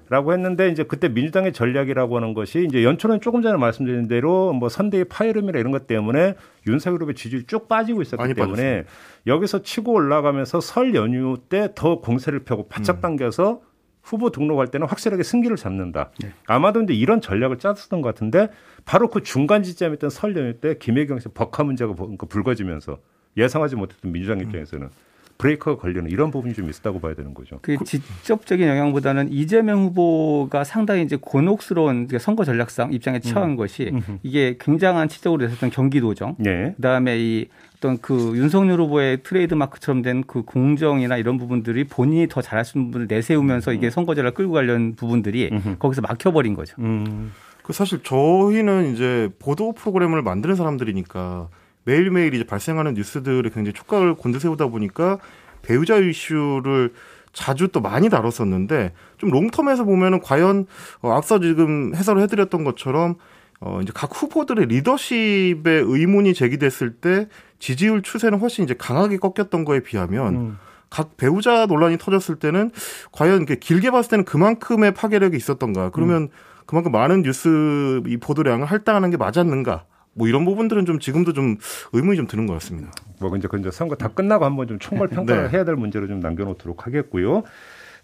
라고 0.09 0.33
했는데 0.33 0.69
이제 0.69 0.83
그때 0.83 1.09
민주당의 1.09 1.51
전략이라고 1.53 2.15
하는 2.17 2.33
것이 2.33 2.65
이제 2.67 2.83
연초는 2.83 3.21
조금 3.21 3.41
전에 3.41 3.57
말씀드린 3.57 4.07
대로 4.07 4.53
뭐 4.53 4.69
선대의 4.69 5.05
파열음이나 5.05 5.57
이런 5.59 5.71
것 5.71 5.87
때문에 5.87 6.35
윤석열 6.67 7.01
후보의 7.01 7.15
지지율이 7.15 7.45
쭉 7.47 7.67
빠지고 7.67 8.01
있었기 8.01 8.33
때문에 8.33 8.83
빠졌습니다. 8.83 8.89
여기서 9.27 9.61
치고 9.63 9.93
올라가면서 9.93 10.61
설 10.61 10.93
연휴 10.95 11.37
때 11.49 11.69
더 11.75 11.99
공세를 11.99 12.39
펴고 12.43 12.67
바짝 12.67 12.97
음. 12.97 13.01
당겨서 13.01 13.61
후보 14.03 14.29
등록할 14.29 14.67
때는 14.67 14.87
확실하게 14.87 15.23
승기를 15.23 15.57
잡는다. 15.57 16.11
네. 16.21 16.31
아마도 16.45 16.81
이제 16.83 16.93
이런 16.93 17.21
전략을 17.21 17.57
짰었던 17.57 18.01
것 18.01 18.09
같은데 18.09 18.49
바로 18.85 19.09
그 19.09 19.23
중간 19.23 19.63
지점이었던 19.63 20.11
설 20.11 20.35
연휴 20.37 20.53
때 20.59 20.77
김혜경 20.77 21.19
씨 21.19 21.27
법화 21.29 21.63
문제가 21.63 21.93
불거지면서 21.93 22.99
예상하지 23.35 23.75
못했던 23.75 24.11
민주당 24.11 24.39
입장에서는 24.39 24.85
음. 24.87 24.91
브레이크가 25.37 25.77
걸리는 25.77 26.09
이런 26.09 26.31
부분이 26.31 26.53
좀 26.53 26.69
있었다고 26.69 26.99
봐야 26.99 27.13
되는 27.13 27.33
거죠. 27.33 27.59
그 27.61 27.77
직접적인 27.83 28.67
영향보다는 28.67 29.31
이재명 29.31 29.83
후보가 29.85 30.63
상당히 30.63 31.03
이제 31.03 31.17
곤혹스러운 31.19 32.07
선거 32.19 32.45
전략상 32.45 32.93
입장에 32.93 33.19
처한 33.19 33.51
음. 33.51 33.55
것이 33.55 33.91
이게 34.23 34.55
굉장한 34.59 35.09
치적으로 35.09 35.45
됐었던 35.45 35.69
경기도정, 35.71 36.35
네. 36.39 36.73
그다음에 36.77 37.19
이 37.19 37.47
어떤 37.77 37.97
그 37.99 38.33
윤석열 38.35 38.79
후보의 38.81 39.23
트레이드 39.23 39.53
마크처럼 39.53 40.01
된 40.01 40.23
그 40.25 40.41
공정이나 40.43 41.17
이런 41.17 41.37
부분들이 41.37 41.83
본인이 41.83 42.27
더 42.27 42.41
잘할 42.41 42.65
수 42.65 42.77
있는 42.77 42.89
부분을 42.89 43.07
내세우면서 43.07 43.73
이게 43.73 43.87
음. 43.87 43.89
선거 43.89 44.15
전략 44.15 44.33
끌고 44.33 44.53
가려는 44.53 44.95
부분들이 44.95 45.49
음흠. 45.51 45.77
거기서 45.77 46.01
막혀버린 46.01 46.53
거죠. 46.55 46.75
음. 46.79 47.31
그 47.61 47.73
사실 47.73 48.01
저희는 48.01 48.93
이제 48.93 49.29
보도 49.39 49.73
프로그램을 49.73 50.21
만드는 50.21 50.55
사람들이니까 50.55 51.49
매일매일 51.85 52.33
이제 52.33 52.43
발생하는 52.43 52.95
뉴스들에 52.95 53.49
굉장히 53.49 53.73
촉각을 53.73 54.15
곤두세우다 54.15 54.67
보니까 54.67 55.19
배우자 55.61 55.97
이슈를 55.97 56.93
자주 57.31 57.67
또 57.67 57.81
많이 57.81 58.09
다뤘었는데 58.09 58.93
좀 59.17 59.31
롱텀에서 59.31 59.85
보면은 59.85 60.19
과연 60.21 60.65
어, 61.01 61.11
앞서 61.11 61.39
지금 61.39 61.93
해설을 61.95 62.21
해드렸던 62.23 62.63
것처럼 62.63 63.15
어 63.61 63.79
이제 63.81 63.91
각 63.93 64.11
후보들의 64.13 64.65
리더십의 64.65 65.83
의문이 65.85 66.33
제기됐을 66.33 66.95
때 66.95 67.27
지지율 67.59 68.01
추세는 68.01 68.39
훨씬 68.39 68.65
이제 68.65 68.73
강하게 68.77 69.17
꺾였던 69.17 69.63
거에 69.63 69.79
비하면 69.79 70.35
음. 70.35 70.57
각 70.89 71.17
배우자 71.17 71.65
논란이 71.65 71.97
터졌을 71.97 72.35
때는 72.35 72.71
과연 73.11 73.37
이렇게 73.37 73.55
길게 73.55 73.91
봤을 73.91 74.09
때는 74.09 74.25
그만큼의 74.25 74.93
파괴력이 74.93 75.37
있었던가 75.37 75.89
그러면 75.91 76.23
음. 76.23 76.29
그만큼 76.65 76.91
많은 76.91 77.21
뉴스 77.21 78.01
이 78.07 78.17
보도량을 78.17 78.65
할당하는 78.65 79.09
게 79.09 79.17
맞았는가 79.17 79.85
뭐 80.15 80.27
이런 80.29 80.45
부분들은 80.45 80.85
좀 80.85 80.99
지금도 80.99 81.33
좀 81.33 81.57
의문이 81.91 82.15
좀 82.15 82.25
드는 82.25 82.47
것 82.47 82.53
같습니다. 82.53 82.91
뭐 83.19 83.35
이제 83.35 83.47
그 83.49 83.59
이제 83.59 83.69
선거 83.69 83.95
다 83.95 84.07
끝나고 84.07 84.45
한번 84.45 84.67
좀 84.67 84.79
총괄 84.79 85.09
평가를 85.09 85.43
네. 85.43 85.49
해야 85.49 85.65
될 85.65 85.75
문제로 85.75 86.07
좀 86.07 86.21
남겨놓도록 86.21 86.87
하겠고요. 86.87 87.43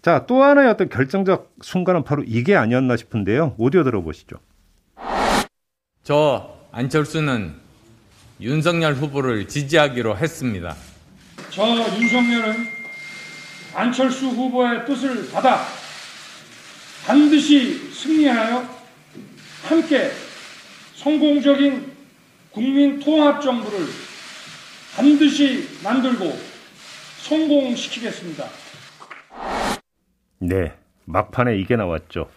자, 0.02 0.26
또 0.26 0.42
하나의 0.42 0.68
어떤 0.68 0.88
결정적 0.88 1.54
순간은 1.62 2.04
바로 2.04 2.22
이게 2.26 2.54
아니었나 2.54 2.96
싶은데요. 2.96 3.54
오디오 3.56 3.82
들어보시죠. 3.82 4.36
저 6.02 6.54
안철수는 6.70 7.54
윤석열 8.40 8.94
후보를 8.94 9.48
지지하기로 9.48 10.18
했습니다. 10.18 10.74
저 11.50 11.66
윤석열은 11.66 12.54
안철수 13.74 14.26
후보의 14.26 14.84
뜻을 14.84 15.30
받아 15.30 15.60
반드시 17.06 17.90
승리하여 17.92 18.68
함께 19.62 20.10
성공적인 20.96 21.91
국민 22.52 22.98
통합 23.00 23.40
정부를 23.40 23.78
반드시 24.94 25.68
만들고 25.82 26.32
성공시키겠습니다. 27.22 28.44
네, 30.40 30.72
막판에 31.06 31.56
이게 31.56 31.76
나왔죠. 31.76 32.28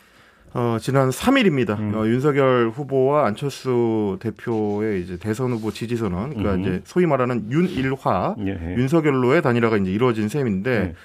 어, 0.54 0.78
지난 0.80 1.10
3일입니다. 1.10 1.78
음. 1.78 1.94
어, 1.96 2.08
윤석열 2.08 2.70
후보와 2.70 3.26
안철수 3.28 4.18
대표의 4.22 5.02
이제 5.02 5.18
대선 5.18 5.52
후보 5.52 5.72
지지 5.72 5.98
선언, 5.98 6.30
그러니까 6.30 6.54
음. 6.54 6.62
이제 6.62 6.82
소위 6.86 7.06
말하는 7.06 7.52
윤일화, 7.52 8.36
예. 8.40 8.76
윤석열로의 8.78 9.42
단일화가 9.42 9.76
이제 9.78 9.92
이루어진 9.92 10.30
셈인데 10.30 10.72
예. 10.72 10.96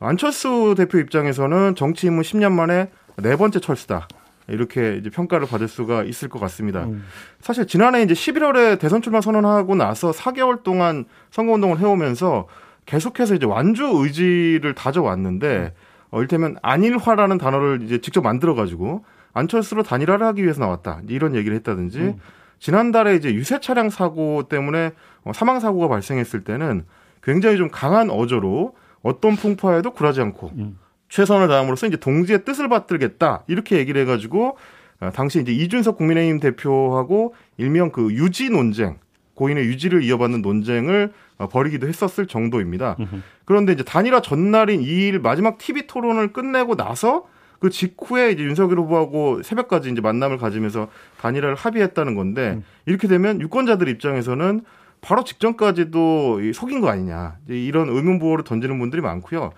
안철수 0.00 0.74
대표 0.76 0.98
입장에서는 0.98 1.76
정치 1.76 2.08
입문 2.08 2.22
10년 2.22 2.52
만에 2.52 2.90
네 3.16 3.36
번째 3.36 3.60
철수다. 3.60 4.06
이렇게 4.48 4.96
이제 4.96 5.10
평가를 5.10 5.46
받을 5.46 5.68
수가 5.68 6.04
있을 6.04 6.28
것 6.28 6.40
같습니다. 6.40 6.84
음. 6.84 7.04
사실 7.40 7.66
지난해 7.66 8.02
이제 8.02 8.14
11월에 8.14 8.78
대선 8.78 9.02
출마 9.02 9.20
선언하고 9.20 9.74
나서 9.74 10.10
4개월 10.10 10.62
동안 10.62 11.04
선거 11.30 11.52
운동을 11.52 11.78
해오면서 11.78 12.48
계속해서 12.86 13.34
이제 13.34 13.46
완주 13.46 13.84
의지를 13.84 14.74
다져왔는데 14.74 15.74
어, 16.10 16.20
일테면 16.20 16.56
안일화라는 16.62 17.38
단어를 17.38 17.82
이제 17.82 17.98
직접 17.98 18.22
만들어가지고 18.22 19.04
안철수로 19.32 19.84
단일화를 19.84 20.26
하기 20.26 20.42
위해서 20.42 20.60
나왔다 20.60 21.02
이런 21.08 21.36
얘기를 21.36 21.56
했다든지 21.56 21.98
음. 22.00 22.18
지난달에 22.58 23.14
이제 23.14 23.32
유세 23.32 23.60
차량 23.60 23.90
사고 23.90 24.48
때문에 24.48 24.90
어, 25.24 25.32
사망 25.32 25.60
사고가 25.60 25.88
발생했을 25.88 26.42
때는 26.42 26.84
굉장히 27.22 27.56
좀 27.56 27.68
강한 27.70 28.10
어조로 28.10 28.74
어떤 29.02 29.36
풍파에도 29.36 29.92
굴하지 29.92 30.20
않고 30.20 30.50
음. 30.56 30.78
최선을 31.10 31.48
다함으로써 31.48 31.86
이제 31.86 31.96
동지의 31.96 32.44
뜻을 32.44 32.68
받들겠다 32.68 33.44
이렇게 33.48 33.76
얘기를 33.76 34.00
해가지고 34.00 34.56
어, 35.00 35.10
당시 35.12 35.40
이제 35.40 35.52
이준석 35.52 35.98
국민의힘 35.98 36.40
대표하고 36.40 37.34
일명 37.58 37.90
그 37.90 38.12
유지 38.12 38.48
논쟁 38.48 38.98
고인의 39.34 39.64
유지를 39.64 40.02
이어받는 40.04 40.42
논쟁을 40.42 41.12
어, 41.38 41.48
벌이기도 41.48 41.88
했었을 41.88 42.26
정도입니다. 42.26 42.96
그런데 43.44 43.72
이제 43.72 43.82
단일화 43.82 44.20
전날인 44.20 44.82
2일 44.82 45.20
마지막 45.20 45.58
TV 45.58 45.86
토론을 45.86 46.32
끝내고 46.32 46.76
나서 46.76 47.26
그 47.58 47.70
직후에 47.70 48.30
이제 48.32 48.42
윤석열 48.42 48.78
후보하고 48.78 49.42
새벽까지 49.42 49.90
이제 49.90 50.00
만남을 50.00 50.38
가지면서 50.38 50.88
단일화를 51.20 51.54
합의했다는 51.56 52.14
건데 52.14 52.54
음. 52.56 52.64
이렇게 52.86 53.06
되면 53.08 53.40
유권자들 53.40 53.88
입장에서는 53.88 54.62
바로 55.00 55.24
직전까지도 55.24 56.52
속인 56.52 56.80
거 56.80 56.88
아니냐 56.88 57.36
이런 57.48 57.88
의문 57.88 58.18
부호를 58.18 58.44
던지는 58.44 58.78
분들이 58.78 59.00
많고요. 59.02 59.52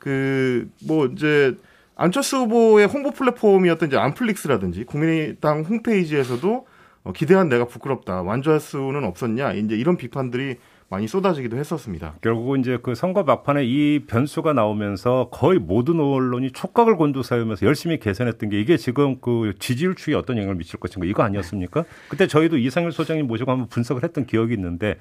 그 0.00 0.68
뭐 0.86 1.06
이제 1.06 1.54
안철수 1.94 2.38
후보의 2.38 2.86
홍보 2.86 3.10
플랫폼이었던 3.10 3.88
이제 3.90 3.96
안플릭스라든지 3.98 4.84
국민의당 4.84 5.62
홈페이지에서도 5.62 6.66
어, 7.04 7.12
기대한 7.12 7.48
내가 7.48 7.66
부끄럽다 7.66 8.22
완주할 8.22 8.58
수는 8.58 9.04
없었냐 9.04 9.52
이제 9.52 9.76
이런 9.76 9.96
비판들이 9.96 10.56
많이 10.88 11.06
쏟아지기도 11.06 11.56
했었습니다. 11.56 12.14
결국은 12.20 12.60
이제 12.60 12.78
그 12.82 12.96
선거 12.96 13.22
막판에 13.22 13.64
이 13.64 14.00
변수가 14.08 14.54
나오면서 14.54 15.28
거의 15.30 15.58
모든 15.60 16.00
언론이 16.00 16.50
촉각을 16.50 16.96
곤두세우면서 16.96 17.64
열심히 17.64 18.00
개선했던 18.00 18.48
게 18.50 18.60
이게 18.60 18.76
지금 18.76 19.20
그 19.20 19.52
지지율 19.60 19.94
추이에 19.94 20.16
어떤 20.16 20.36
영향을 20.36 20.56
미칠 20.56 20.80
것인가 20.80 21.06
이거 21.06 21.22
아니었습니까? 21.22 21.84
그때 22.08 22.26
저희도 22.26 22.56
이상일 22.58 22.90
소장님 22.90 23.28
모시고 23.28 23.52
한번 23.52 23.68
분석을 23.68 24.02
했던 24.02 24.26
기억이 24.26 24.54
있는데 24.54 24.96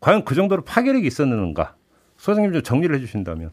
과연 0.00 0.24
그 0.26 0.34
정도로 0.34 0.62
파괴력이 0.62 1.06
있었는가? 1.06 1.74
소장님 2.18 2.52
좀 2.52 2.62
정리를 2.62 2.94
해주신다면. 2.96 3.50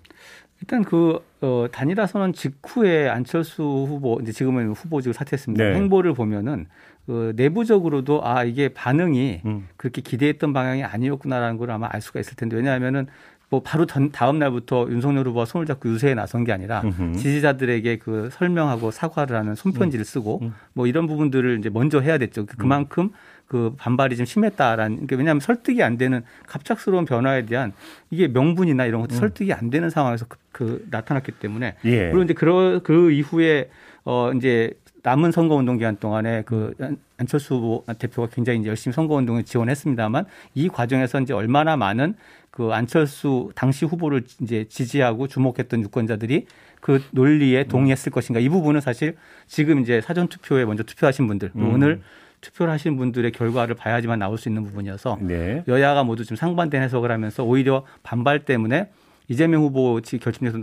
일단 0.62 0.84
그 0.84 1.20
어, 1.41 1.67
단일화 1.72 2.08
선언 2.08 2.34
직후에 2.34 3.10
안철수 3.10 3.63
후보 3.63 4.20
이제 4.22 4.32
지금은 4.32 4.72
후보직을 4.72 5.13
사퇴했습니다. 5.13 5.63
네. 5.63 5.76
행보를 5.76 6.13
보면은 6.13 6.67
그 7.06 7.34
내부적으로도 7.36 8.26
아 8.26 8.43
이게 8.43 8.70
반응이 8.70 9.41
음. 9.46 9.67
그렇게 9.78 10.02
기대했던 10.02 10.54
방향이 10.54 10.84
아니었구나라는 10.84 11.58
걸 11.58 11.72
아마 11.72 11.88
알 11.91 12.02
수가 12.02 12.20
있을 12.20 12.36
텐데 12.36 12.58
왜냐하면은 12.58 13.08
뭐 13.50 13.62
바로 13.62 13.86
전, 13.86 14.12
다음 14.12 14.40
날부터 14.40 14.88
윤석열 14.90 15.28
후보가 15.28 15.46
손을 15.46 15.66
잡고 15.66 15.90
유세에 15.90 16.16
나선 16.16 16.44
게 16.44 16.52
아니라 16.52 16.82
음흠. 16.82 17.18
지지자들에게 17.18 17.98
그 18.00 18.30
설명하고 18.34 18.92
사과를 18.92 19.38
하는 19.38 19.56
손편지를 19.56 20.04
음. 20.04 20.06
쓰고 20.06 20.40
음. 20.42 20.54
뭐 20.74 20.86
이런 20.86 21.08
부분들을 21.08 21.60
이제 21.60 21.70
먼저 21.70 22.02
해야 22.02 22.18
됐죠. 22.18 22.46
그만큼 22.46 23.06
음. 23.06 23.12
그 23.48 23.74
반발이 23.78 24.18
좀 24.18 24.26
심했다라는 24.26 24.96
그러니까 24.98 25.16
왜냐하면 25.16 25.40
설득이 25.40 25.82
안 25.82 25.98
되는 25.98 26.24
갑작스러운 26.46 27.06
변화에 27.06 27.46
대한 27.46 27.72
이게 28.10 28.28
명분이나 28.28 28.86
이런 28.86 29.00
것도 29.02 29.16
음. 29.16 29.20
설득이 29.20 29.54
안 29.54 29.70
되는 29.70 29.90
상황에서 29.90 30.26
그, 30.28 30.38
그 30.52 30.86
나타났기 30.92 31.34
때문에 31.34 31.76
예. 31.86 32.10
물론 32.10 32.26
이제 32.26 32.34
그, 32.34 32.82
그 32.84 33.12
이후에 33.12 33.70
어 34.04 34.32
이제 34.34 34.74
남은 35.04 35.32
선거운동 35.32 35.78
기간 35.78 35.96
동안에 35.96 36.44
그 36.46 36.74
안철수 37.18 37.56
후보 37.56 37.86
대표가 37.98 38.28
굉장히 38.30 38.60
이제 38.60 38.68
열심히 38.68 38.94
선거운동을 38.94 39.44
지원했습니다만 39.44 40.26
이 40.54 40.68
과정에서 40.68 41.22
이제 41.22 41.34
얼마나 41.34 41.78
많은 41.78 42.16
그 42.58 42.72
안철수 42.74 43.52
당시 43.54 43.86
후보를 43.86 44.24
이제 44.41 44.65
지지하고 44.67 45.28
주목했던 45.28 45.84
유권자들이 45.84 46.48
그 46.82 47.04
논리에 47.12 47.65
동의했을 47.65 48.10
음. 48.10 48.13
것인가 48.13 48.39
이 48.39 48.50
부분은 48.50 48.82
사실 48.82 49.15
지금 49.46 49.80
이제 49.80 50.02
사전 50.02 50.28
투표에 50.28 50.65
먼저 50.65 50.82
투표하신 50.82 51.28
분들 51.28 51.52
음. 51.56 51.76
오늘 51.76 52.02
투표를 52.41 52.74
하신 52.74 52.98
분들의 52.98 53.32
결과를 53.32 53.76
봐야지만 53.76 54.17
나올 54.17 54.39
수 54.39 54.50
있는 54.50 54.63
부분이어서 54.63 55.20
네. 55.22 55.63
여야가 55.67 56.04
모두 56.04 56.26
좀 56.26 56.36
상반된 56.36 56.82
해석을 56.82 57.12
하면서 57.12 57.43
오히려 57.43 57.86
반발 58.02 58.39
때문에 58.43 58.89
이재명 59.28 59.62
후보 59.62 60.02
결집에서 60.02 60.58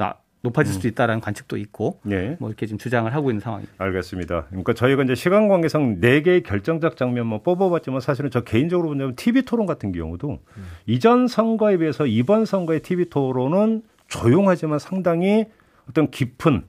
높아질 0.45 0.71
음. 0.71 0.75
수도 0.75 0.89
있다라는 0.89 1.21
관측도 1.23 1.57
있고 1.57 2.01
네. 2.03 2.37
뭐 2.39 2.51
이렇게 2.51 2.67
지금 2.67 2.79
주장을 2.79 3.13
하고 3.13 3.31
있는 3.31 3.41
상황입니다. 3.41 3.73
알겠습니다. 3.79 4.45
그러니까 4.51 4.75
저희가 4.75 5.03
이제 5.03 5.15
시간 5.15 5.49
관계상 5.49 6.01
네 6.01 6.21
개의 6.21 6.43
결정적 6.43 6.99
장면만 6.99 7.43
뽑아봤지만 7.43 8.01
사실은 8.01 8.31
저 8.31 8.43
개인적으로 8.43 8.91
보면 8.91 9.17
TV 9.17 9.43
토론 9.43 9.67
같은 9.67 9.91
경우도 9.91 10.41
음. 10.57 10.67
이전 10.87 11.27
선거에 11.29 11.79
비해서 11.79 12.07
이번 12.07 12.45
선거의 12.45 12.81
TV 12.81 13.07
토론은 13.07 13.83
조용하지만 14.09 14.79
상당히 14.79 15.47
어떤 15.89 16.11
깊은 16.11 16.63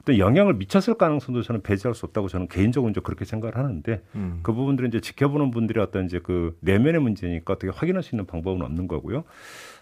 어떤 0.00 0.18
영향을 0.18 0.54
미쳤을 0.54 0.94
가능성도 0.94 1.42
저는 1.42 1.62
배제할 1.62 1.96
수 1.96 2.06
없다고 2.06 2.28
저는 2.28 2.46
개인적으로 2.46 2.92
이제 2.92 3.00
그렇게 3.00 3.24
생각을 3.24 3.56
하는데 3.56 4.02
음. 4.14 4.38
그 4.44 4.52
부분들은 4.52 4.90
이제 4.90 5.00
지켜보는 5.00 5.50
분들이 5.50 5.80
어떤 5.80 6.04
이제 6.04 6.20
그 6.22 6.56
내면의 6.60 7.00
문제니까 7.00 7.54
어떻게 7.54 7.72
확인할 7.72 8.04
수 8.04 8.14
있는 8.14 8.24
방법은 8.24 8.62
없는 8.62 8.86
거고요. 8.86 9.24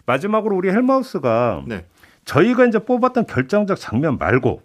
마지막으로 0.06 0.56
우리 0.56 0.70
헬마우스가 0.70 1.64
네. 1.66 1.84
저희가 2.24 2.66
이제 2.66 2.78
뽑았던 2.78 3.26
결정적 3.26 3.78
장면 3.78 4.18
말고 4.18 4.62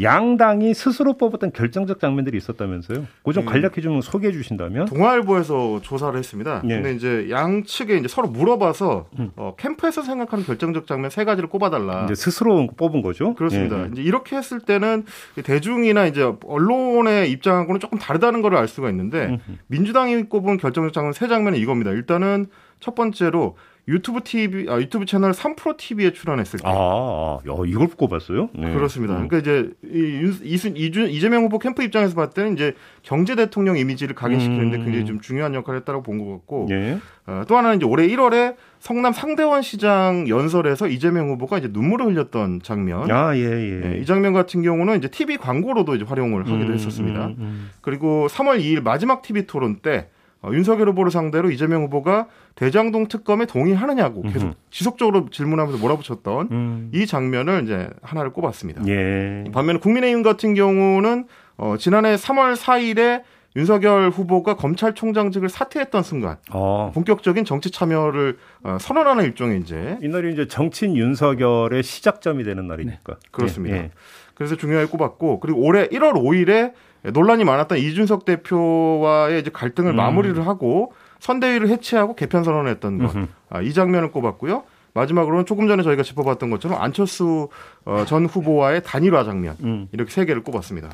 양당이 0.00 0.72
스스로 0.72 1.18
뽑았던 1.18 1.52
결정적 1.52 2.00
장면들이 2.00 2.38
있었다면서요? 2.38 3.06
그좀 3.22 3.44
네. 3.44 3.52
간략히 3.52 3.82
좀 3.82 4.00
소개해 4.00 4.32
주신다면? 4.32 4.86
동아일보에서 4.86 5.80
조사를 5.82 6.18
했습니다. 6.18 6.62
네. 6.64 6.76
근데 6.76 6.94
이제 6.94 7.26
양측에 7.28 7.98
이제 7.98 8.08
서로 8.08 8.28
물어봐서 8.28 9.08
음. 9.18 9.30
어, 9.36 9.54
캠프에서 9.58 10.00
생각하는 10.02 10.46
결정적 10.46 10.86
장면 10.86 11.10
세 11.10 11.24
가지를 11.26 11.50
꼽아달라. 11.50 12.04
이제 12.04 12.14
스스로 12.14 12.66
뽑은 12.78 13.02
거죠? 13.02 13.34
그렇습니다. 13.34 13.76
네. 13.76 13.88
이제 13.92 14.02
이렇게 14.02 14.36
했을 14.36 14.60
때는 14.60 15.04
대중이나 15.44 16.06
이제 16.06 16.32
언론의 16.46 17.30
입장하고는 17.32 17.78
조금 17.78 17.98
다르다는 17.98 18.40
걸 18.40 18.50
알 18.54 18.68
수가 18.68 18.88
있는데 18.90 19.38
음. 19.48 19.58
민주당이 19.66 20.22
꼽은 20.24 20.56
결정적 20.56 20.94
장면 20.94 21.12
세 21.12 21.28
장면은 21.28 21.58
이겁니다. 21.58 21.90
일단은 21.90 22.46
첫 22.78 22.94
번째로 22.94 23.56
유튜브 23.90 24.22
TV, 24.22 24.66
아, 24.68 24.78
유튜브 24.78 25.04
채널 25.04 25.32
3프로 25.32 25.76
TV에 25.76 26.12
출연했을 26.12 26.60
때. 26.60 26.68
아, 26.68 26.72
아 26.72 27.38
야, 27.48 27.52
이걸 27.66 27.88
꼽았어요? 27.88 28.48
네. 28.54 28.72
그렇습니다. 28.72 29.18
음. 29.18 29.28
그러니까 29.28 29.38
이제 29.38 29.70
이, 29.84 30.32
이순, 30.42 30.76
이준, 30.76 31.10
이재명 31.10 31.42
후보 31.44 31.58
캠프 31.58 31.82
입장에서 31.82 32.14
봤을 32.14 32.32
때는 32.32 32.54
이제 32.54 32.74
경제 33.02 33.34
대통령 33.34 33.76
이미지를 33.76 34.14
각인시키는데 34.14 34.76
음. 34.78 34.84
굉장히 34.84 35.04
좀 35.06 35.20
중요한 35.20 35.54
역할을 35.54 35.80
했다고 35.80 36.02
본 36.02 36.20
것 36.20 36.30
같고. 36.32 36.66
네. 36.68 36.98
어, 37.26 37.42
또 37.46 37.56
하나는 37.56 37.76
이제 37.76 37.86
올해 37.86 38.06
1월에 38.08 38.56
성남 38.80 39.12
상대원 39.12 39.62
시장 39.62 40.26
연설에서 40.28 40.88
이재명 40.88 41.28
후보가 41.30 41.58
이제 41.58 41.68
눈물을 41.70 42.06
흘렸던 42.06 42.60
장면. 42.62 43.10
아, 43.10 43.36
예, 43.36 43.40
예. 43.42 43.80
네, 43.88 43.98
이 43.98 44.06
장면 44.06 44.32
같은 44.32 44.62
경우는 44.62 44.98
이제 44.98 45.08
TV 45.08 45.36
광고로도 45.36 45.94
이제 45.96 46.04
활용을 46.04 46.46
하기도 46.46 46.70
음, 46.70 46.74
했었습니다. 46.74 47.26
음, 47.26 47.36
음. 47.38 47.70
그리고 47.82 48.26
3월 48.28 48.60
2일 48.60 48.82
마지막 48.82 49.22
TV 49.22 49.46
토론 49.46 49.76
때 49.76 50.08
어, 50.42 50.50
윤석열 50.52 50.88
후보를 50.88 51.10
상대로 51.10 51.50
이재명 51.50 51.82
후보가 51.84 52.26
대장동 52.54 53.08
특검에 53.08 53.44
동의하느냐고 53.46 54.22
계속 54.22 54.46
음흠. 54.46 54.54
지속적으로 54.70 55.28
질문하면서 55.30 55.78
몰아붙였던 55.78 56.48
음. 56.50 56.90
이 56.94 57.06
장면을 57.06 57.64
이제 57.64 57.90
하나를 58.02 58.32
꼽았습니다. 58.32 58.82
예. 58.86 59.44
반면에 59.52 59.78
국민의힘 59.78 60.22
같은 60.22 60.54
경우는 60.54 61.26
어, 61.58 61.76
지난해 61.78 62.14
3월 62.14 62.56
4일에 62.56 63.22
윤석열 63.56 64.10
후보가 64.10 64.54
검찰총장직을 64.54 65.48
사퇴했던 65.48 66.02
순간 66.04 66.36
어. 66.52 66.92
본격적인 66.94 67.44
정치 67.44 67.70
참여를 67.70 68.38
어, 68.62 68.78
선언하는 68.80 69.24
일종의 69.24 69.60
이제 69.60 69.98
이날이 70.02 70.32
이제 70.32 70.46
정치인 70.46 70.96
윤석열의 70.96 71.82
시작점이 71.82 72.44
되는 72.44 72.66
날이니까 72.66 73.14
네. 73.14 73.28
그렇습니다. 73.30 73.76
예. 73.76 73.90
그래서 74.34 74.56
중요하게 74.56 74.88
꼽았고 74.90 75.40
그리고 75.40 75.60
올해 75.60 75.86
1월 75.88 76.14
5일에 76.14 76.72
논란이 77.02 77.44
많았던 77.44 77.78
이준석 77.78 78.24
대표와의 78.24 79.40
이제 79.40 79.50
갈등을 79.52 79.92
음. 79.92 79.96
마무리를 79.96 80.46
하고 80.46 80.92
선대위를 81.20 81.68
해체하고 81.68 82.14
개편 82.14 82.44
선언을 82.44 82.70
했던 82.70 82.98
것. 82.98 83.14
아, 83.48 83.60
이 83.62 83.72
장면을 83.72 84.10
꼽았고요. 84.10 84.64
마지막으로는 84.94 85.46
조금 85.46 85.68
전에 85.68 85.82
저희가 85.82 86.02
짚어봤던 86.02 86.50
것처럼 86.50 86.80
안철수 86.82 87.48
어, 87.84 88.04
전 88.06 88.26
후보와의 88.26 88.82
단일화 88.84 89.24
장면 89.24 89.56
음. 89.62 89.88
이렇게 89.92 90.10
세 90.10 90.24
개를 90.24 90.42
꼽았습니다. 90.42 90.90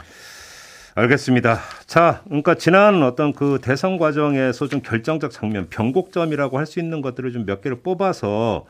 알겠습니다. 0.95 1.59
자, 1.87 2.23
그러니까 2.25 2.55
지난 2.55 3.03
어떤 3.03 3.33
그 3.35 3.59
대선 3.63 3.99
과정에서 3.99 4.67
좀 4.67 4.81
결정적 4.81 5.31
장면, 5.31 5.67
변곡점이라고 5.69 6.59
할 6.59 6.67
수 6.67 6.81
있는 6.81 7.03
것들을 7.03 7.33
좀 7.33 7.45
몇 7.47 7.61
개를 7.63 7.81
뽑아서 7.83 8.65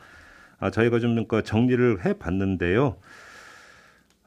아, 0.59 0.69
저희가 0.71 0.99
좀그 0.99 1.43
정리를 1.43 2.05
해봤는데요. 2.05 2.95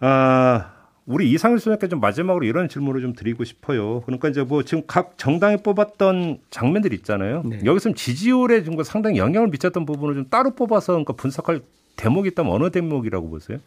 아, 0.01 0.71
우리 1.11 1.29
이상일 1.33 1.59
소장께 1.59 1.89
좀 1.89 1.99
마지막으로 1.99 2.47
이런 2.47 2.69
질문을 2.69 3.01
좀 3.03 3.15
드리고 3.15 3.43
싶어요. 3.43 4.01
그러니까 4.03 4.29
이제 4.29 4.45
뭐 4.45 4.63
지금 4.63 4.85
각 4.87 5.19
정당이 5.19 5.57
뽑았던 5.59 6.39
장면들 6.51 6.93
있잖아요. 6.95 7.43
네. 7.45 7.59
여기서 7.65 7.95
지지율에 7.95 8.63
좀 8.63 8.81
상당히 8.85 9.19
영향을 9.19 9.49
미쳤던 9.49 9.87
부분을 9.87 10.15
좀 10.15 10.29
따로 10.31 10.55
뽑아서 10.55 10.93
그러니까 10.93 11.15
분석할 11.15 11.63
대목이 11.97 12.29
있다면 12.29 12.53
어느 12.53 12.71
대목이라고 12.71 13.29
보세요? 13.29 13.59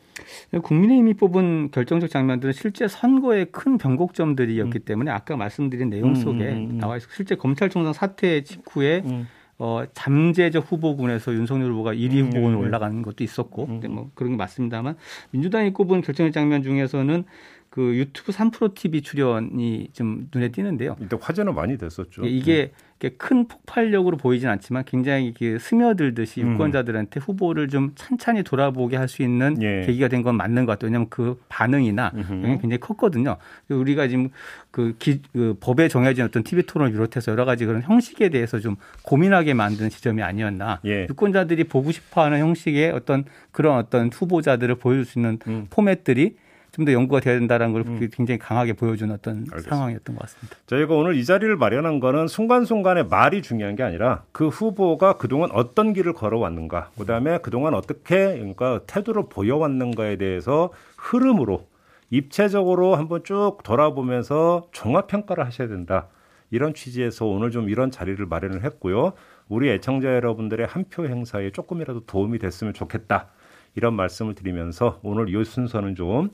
국민의힘이 0.61 1.15
뽑은 1.15 1.71
결정적 1.71 2.09
장면들은 2.09 2.53
실제 2.53 2.87
선거의 2.87 3.47
큰 3.51 3.77
변곡점들이었기 3.77 4.79
음. 4.79 4.85
때문에 4.85 5.11
아까 5.11 5.35
말씀드린 5.35 5.89
내용 5.89 6.11
음, 6.11 6.15
속에 6.15 6.49
음, 6.49 6.69
음, 6.71 6.77
나와 6.77 6.95
있어 6.95 7.07
실제 7.13 7.35
검찰총장 7.35 7.91
사퇴 7.91 8.43
직후에 8.45 9.03
음. 9.05 9.27
어, 9.63 9.85
잠재적 9.93 10.69
후보군에서 10.69 11.33
윤석열 11.33 11.71
후보가 11.71 11.93
1위 11.93 12.19
음, 12.19 12.25
후보군에 12.25 12.55
올라가는 12.57 13.01
것도 13.01 13.23
있었고, 13.23 13.65
뭐 13.65 14.11
그런 14.13 14.33
게 14.33 14.37
맞습니다만 14.37 14.97
민주당이 15.31 15.71
꼽은 15.71 16.01
결정적 16.01 16.33
장면 16.33 16.63
중에서는 16.63 17.23
그 17.69 17.95
유튜브 17.95 18.33
3프로 18.33 18.75
TV 18.75 19.01
출연이 19.01 19.87
좀 19.93 20.27
눈에 20.35 20.49
띄는데요. 20.49 20.97
일단 20.99 21.17
화제는 21.21 21.55
많이 21.55 21.77
됐었죠. 21.77 22.25
예, 22.25 22.29
이게 22.29 22.53
네. 22.53 22.71
큰 23.09 23.47
폭발력으로 23.47 24.17
보이진 24.17 24.49
않지만 24.49 24.83
굉장히 24.85 25.33
그 25.37 25.57
스며들듯이 25.59 26.41
음. 26.41 26.53
유권자들한테 26.53 27.19
후보를 27.19 27.67
좀 27.67 27.91
찬찬히 27.95 28.43
돌아보게 28.43 28.97
할 28.97 29.07
수 29.07 29.21
있는 29.23 29.61
예. 29.61 29.83
계기가 29.85 30.07
된 30.07 30.23
건 30.23 30.35
맞는 30.37 30.65
것 30.65 30.73
같아요. 30.73 30.87
왜냐하면 30.87 31.07
그 31.09 31.39
반응이나 31.49 32.11
영향이 32.15 32.59
굉장히 32.59 32.79
컸거든요. 32.79 33.37
우리가 33.69 34.07
지금 34.07 34.29
그, 34.71 34.95
기, 34.99 35.21
그 35.33 35.55
법에 35.59 35.87
정해진 35.87 36.23
어떤 36.23 36.43
TV 36.43 36.63
토론을 36.63 36.93
비롯해서 36.93 37.31
여러 37.31 37.45
가지 37.45 37.65
그런 37.65 37.81
형식에 37.81 38.29
대해서 38.29 38.59
좀 38.59 38.75
고민하게 39.03 39.53
만든 39.53 39.89
지점이 39.89 40.21
아니었나. 40.23 40.79
예. 40.85 41.07
유권자들이 41.09 41.65
보고 41.65 41.91
싶어하는 41.91 42.39
형식의 42.39 42.91
어떤 42.91 43.25
그런 43.51 43.77
어떤 43.77 44.09
후보자들을 44.13 44.75
보여줄 44.75 45.05
수 45.05 45.19
있는 45.19 45.37
음. 45.47 45.67
포맷들이 45.69 46.35
좀 46.73 46.85
더 46.85 46.91
연구가 46.91 47.19
돼야 47.21 47.37
된다는 47.37 47.71
걸 47.71 47.83
음. 47.85 48.09
굉장히 48.11 48.39
강하게 48.39 48.73
보여준 48.73 49.11
어떤 49.11 49.37
알겠습니다. 49.51 49.69
상황이었던 49.69 50.15
것 50.15 50.21
같습니다. 50.23 50.57
저희가 50.65 50.95
오늘 50.95 51.15
이 51.15 51.23
자리를 51.23 51.55
마련한 51.55 51.99
거는 51.99 52.27
순간순간의 52.27 53.07
말이 53.07 53.41
중요한 53.43 53.75
게 53.75 53.83
아니라 53.83 54.23
그 54.31 54.47
후보가 54.47 55.17
그동안 55.17 55.51
어떤 55.51 55.93
길을 55.93 56.13
걸어왔는가, 56.13 56.89
그 56.97 57.05
다음에 57.05 57.37
그동안 57.37 57.75
어떻게 57.75 58.37
그러니까 58.37 58.81
태도를 58.87 59.25
보여왔는가에 59.29 60.17
대해서 60.17 60.71
흐름으로 60.97 61.67
입체적으로 62.09 62.95
한번 62.95 63.23
쭉 63.23 63.57
돌아보면서 63.63 64.67
종합 64.71 65.07
평가를 65.07 65.45
하셔야 65.45 65.67
된다. 65.67 66.07
이런 66.51 66.73
취지에서 66.73 67.25
오늘 67.25 67.51
좀 67.51 67.69
이런 67.69 67.91
자리를 67.91 68.23
마련을 68.25 68.63
했고요. 68.63 69.13
우리 69.49 69.69
애청자 69.69 70.07
여러분들의 70.13 70.65
한 70.67 70.85
표 70.89 71.05
행사에 71.07 71.51
조금이라도 71.51 72.05
도움이 72.05 72.39
됐으면 72.39 72.73
좋겠다. 72.73 73.27
이런 73.75 73.95
말씀을 73.95 74.35
드리면서 74.35 74.99
오늘 75.03 75.29
이 75.29 75.43
순서는 75.45 75.95
좀 75.95 76.29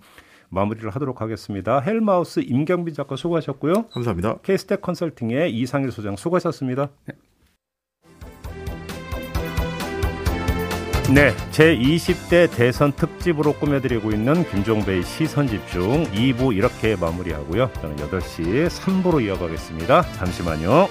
마무리를 0.49 0.89
하도록 0.89 1.21
하겠습니다. 1.21 1.79
헬마우스 1.79 2.41
임경빈 2.41 2.93
작가 2.93 3.15
수고하셨고요. 3.15 3.87
감사합니다. 3.87 4.39
케이스텍 4.43 4.81
컨설팅의 4.81 5.53
이상일 5.55 5.91
소장 5.91 6.15
수고하셨습니다. 6.15 6.89
네. 7.05 7.13
네, 11.11 11.31
제 11.49 11.75
20대 11.75 12.55
대선 12.55 12.91
특집으로 12.91 13.53
꾸며드리고 13.53 14.11
있는 14.11 14.47
김종배의 14.47 15.01
시선집중 15.01 16.11
2부 16.11 16.55
이렇게 16.55 16.95
마무리하고요. 16.95 17.71
저는 17.81 17.95
8시 17.95 18.67
3부로 18.67 19.19
이어가겠습니다. 19.25 20.03
잠시만요. 20.13 20.87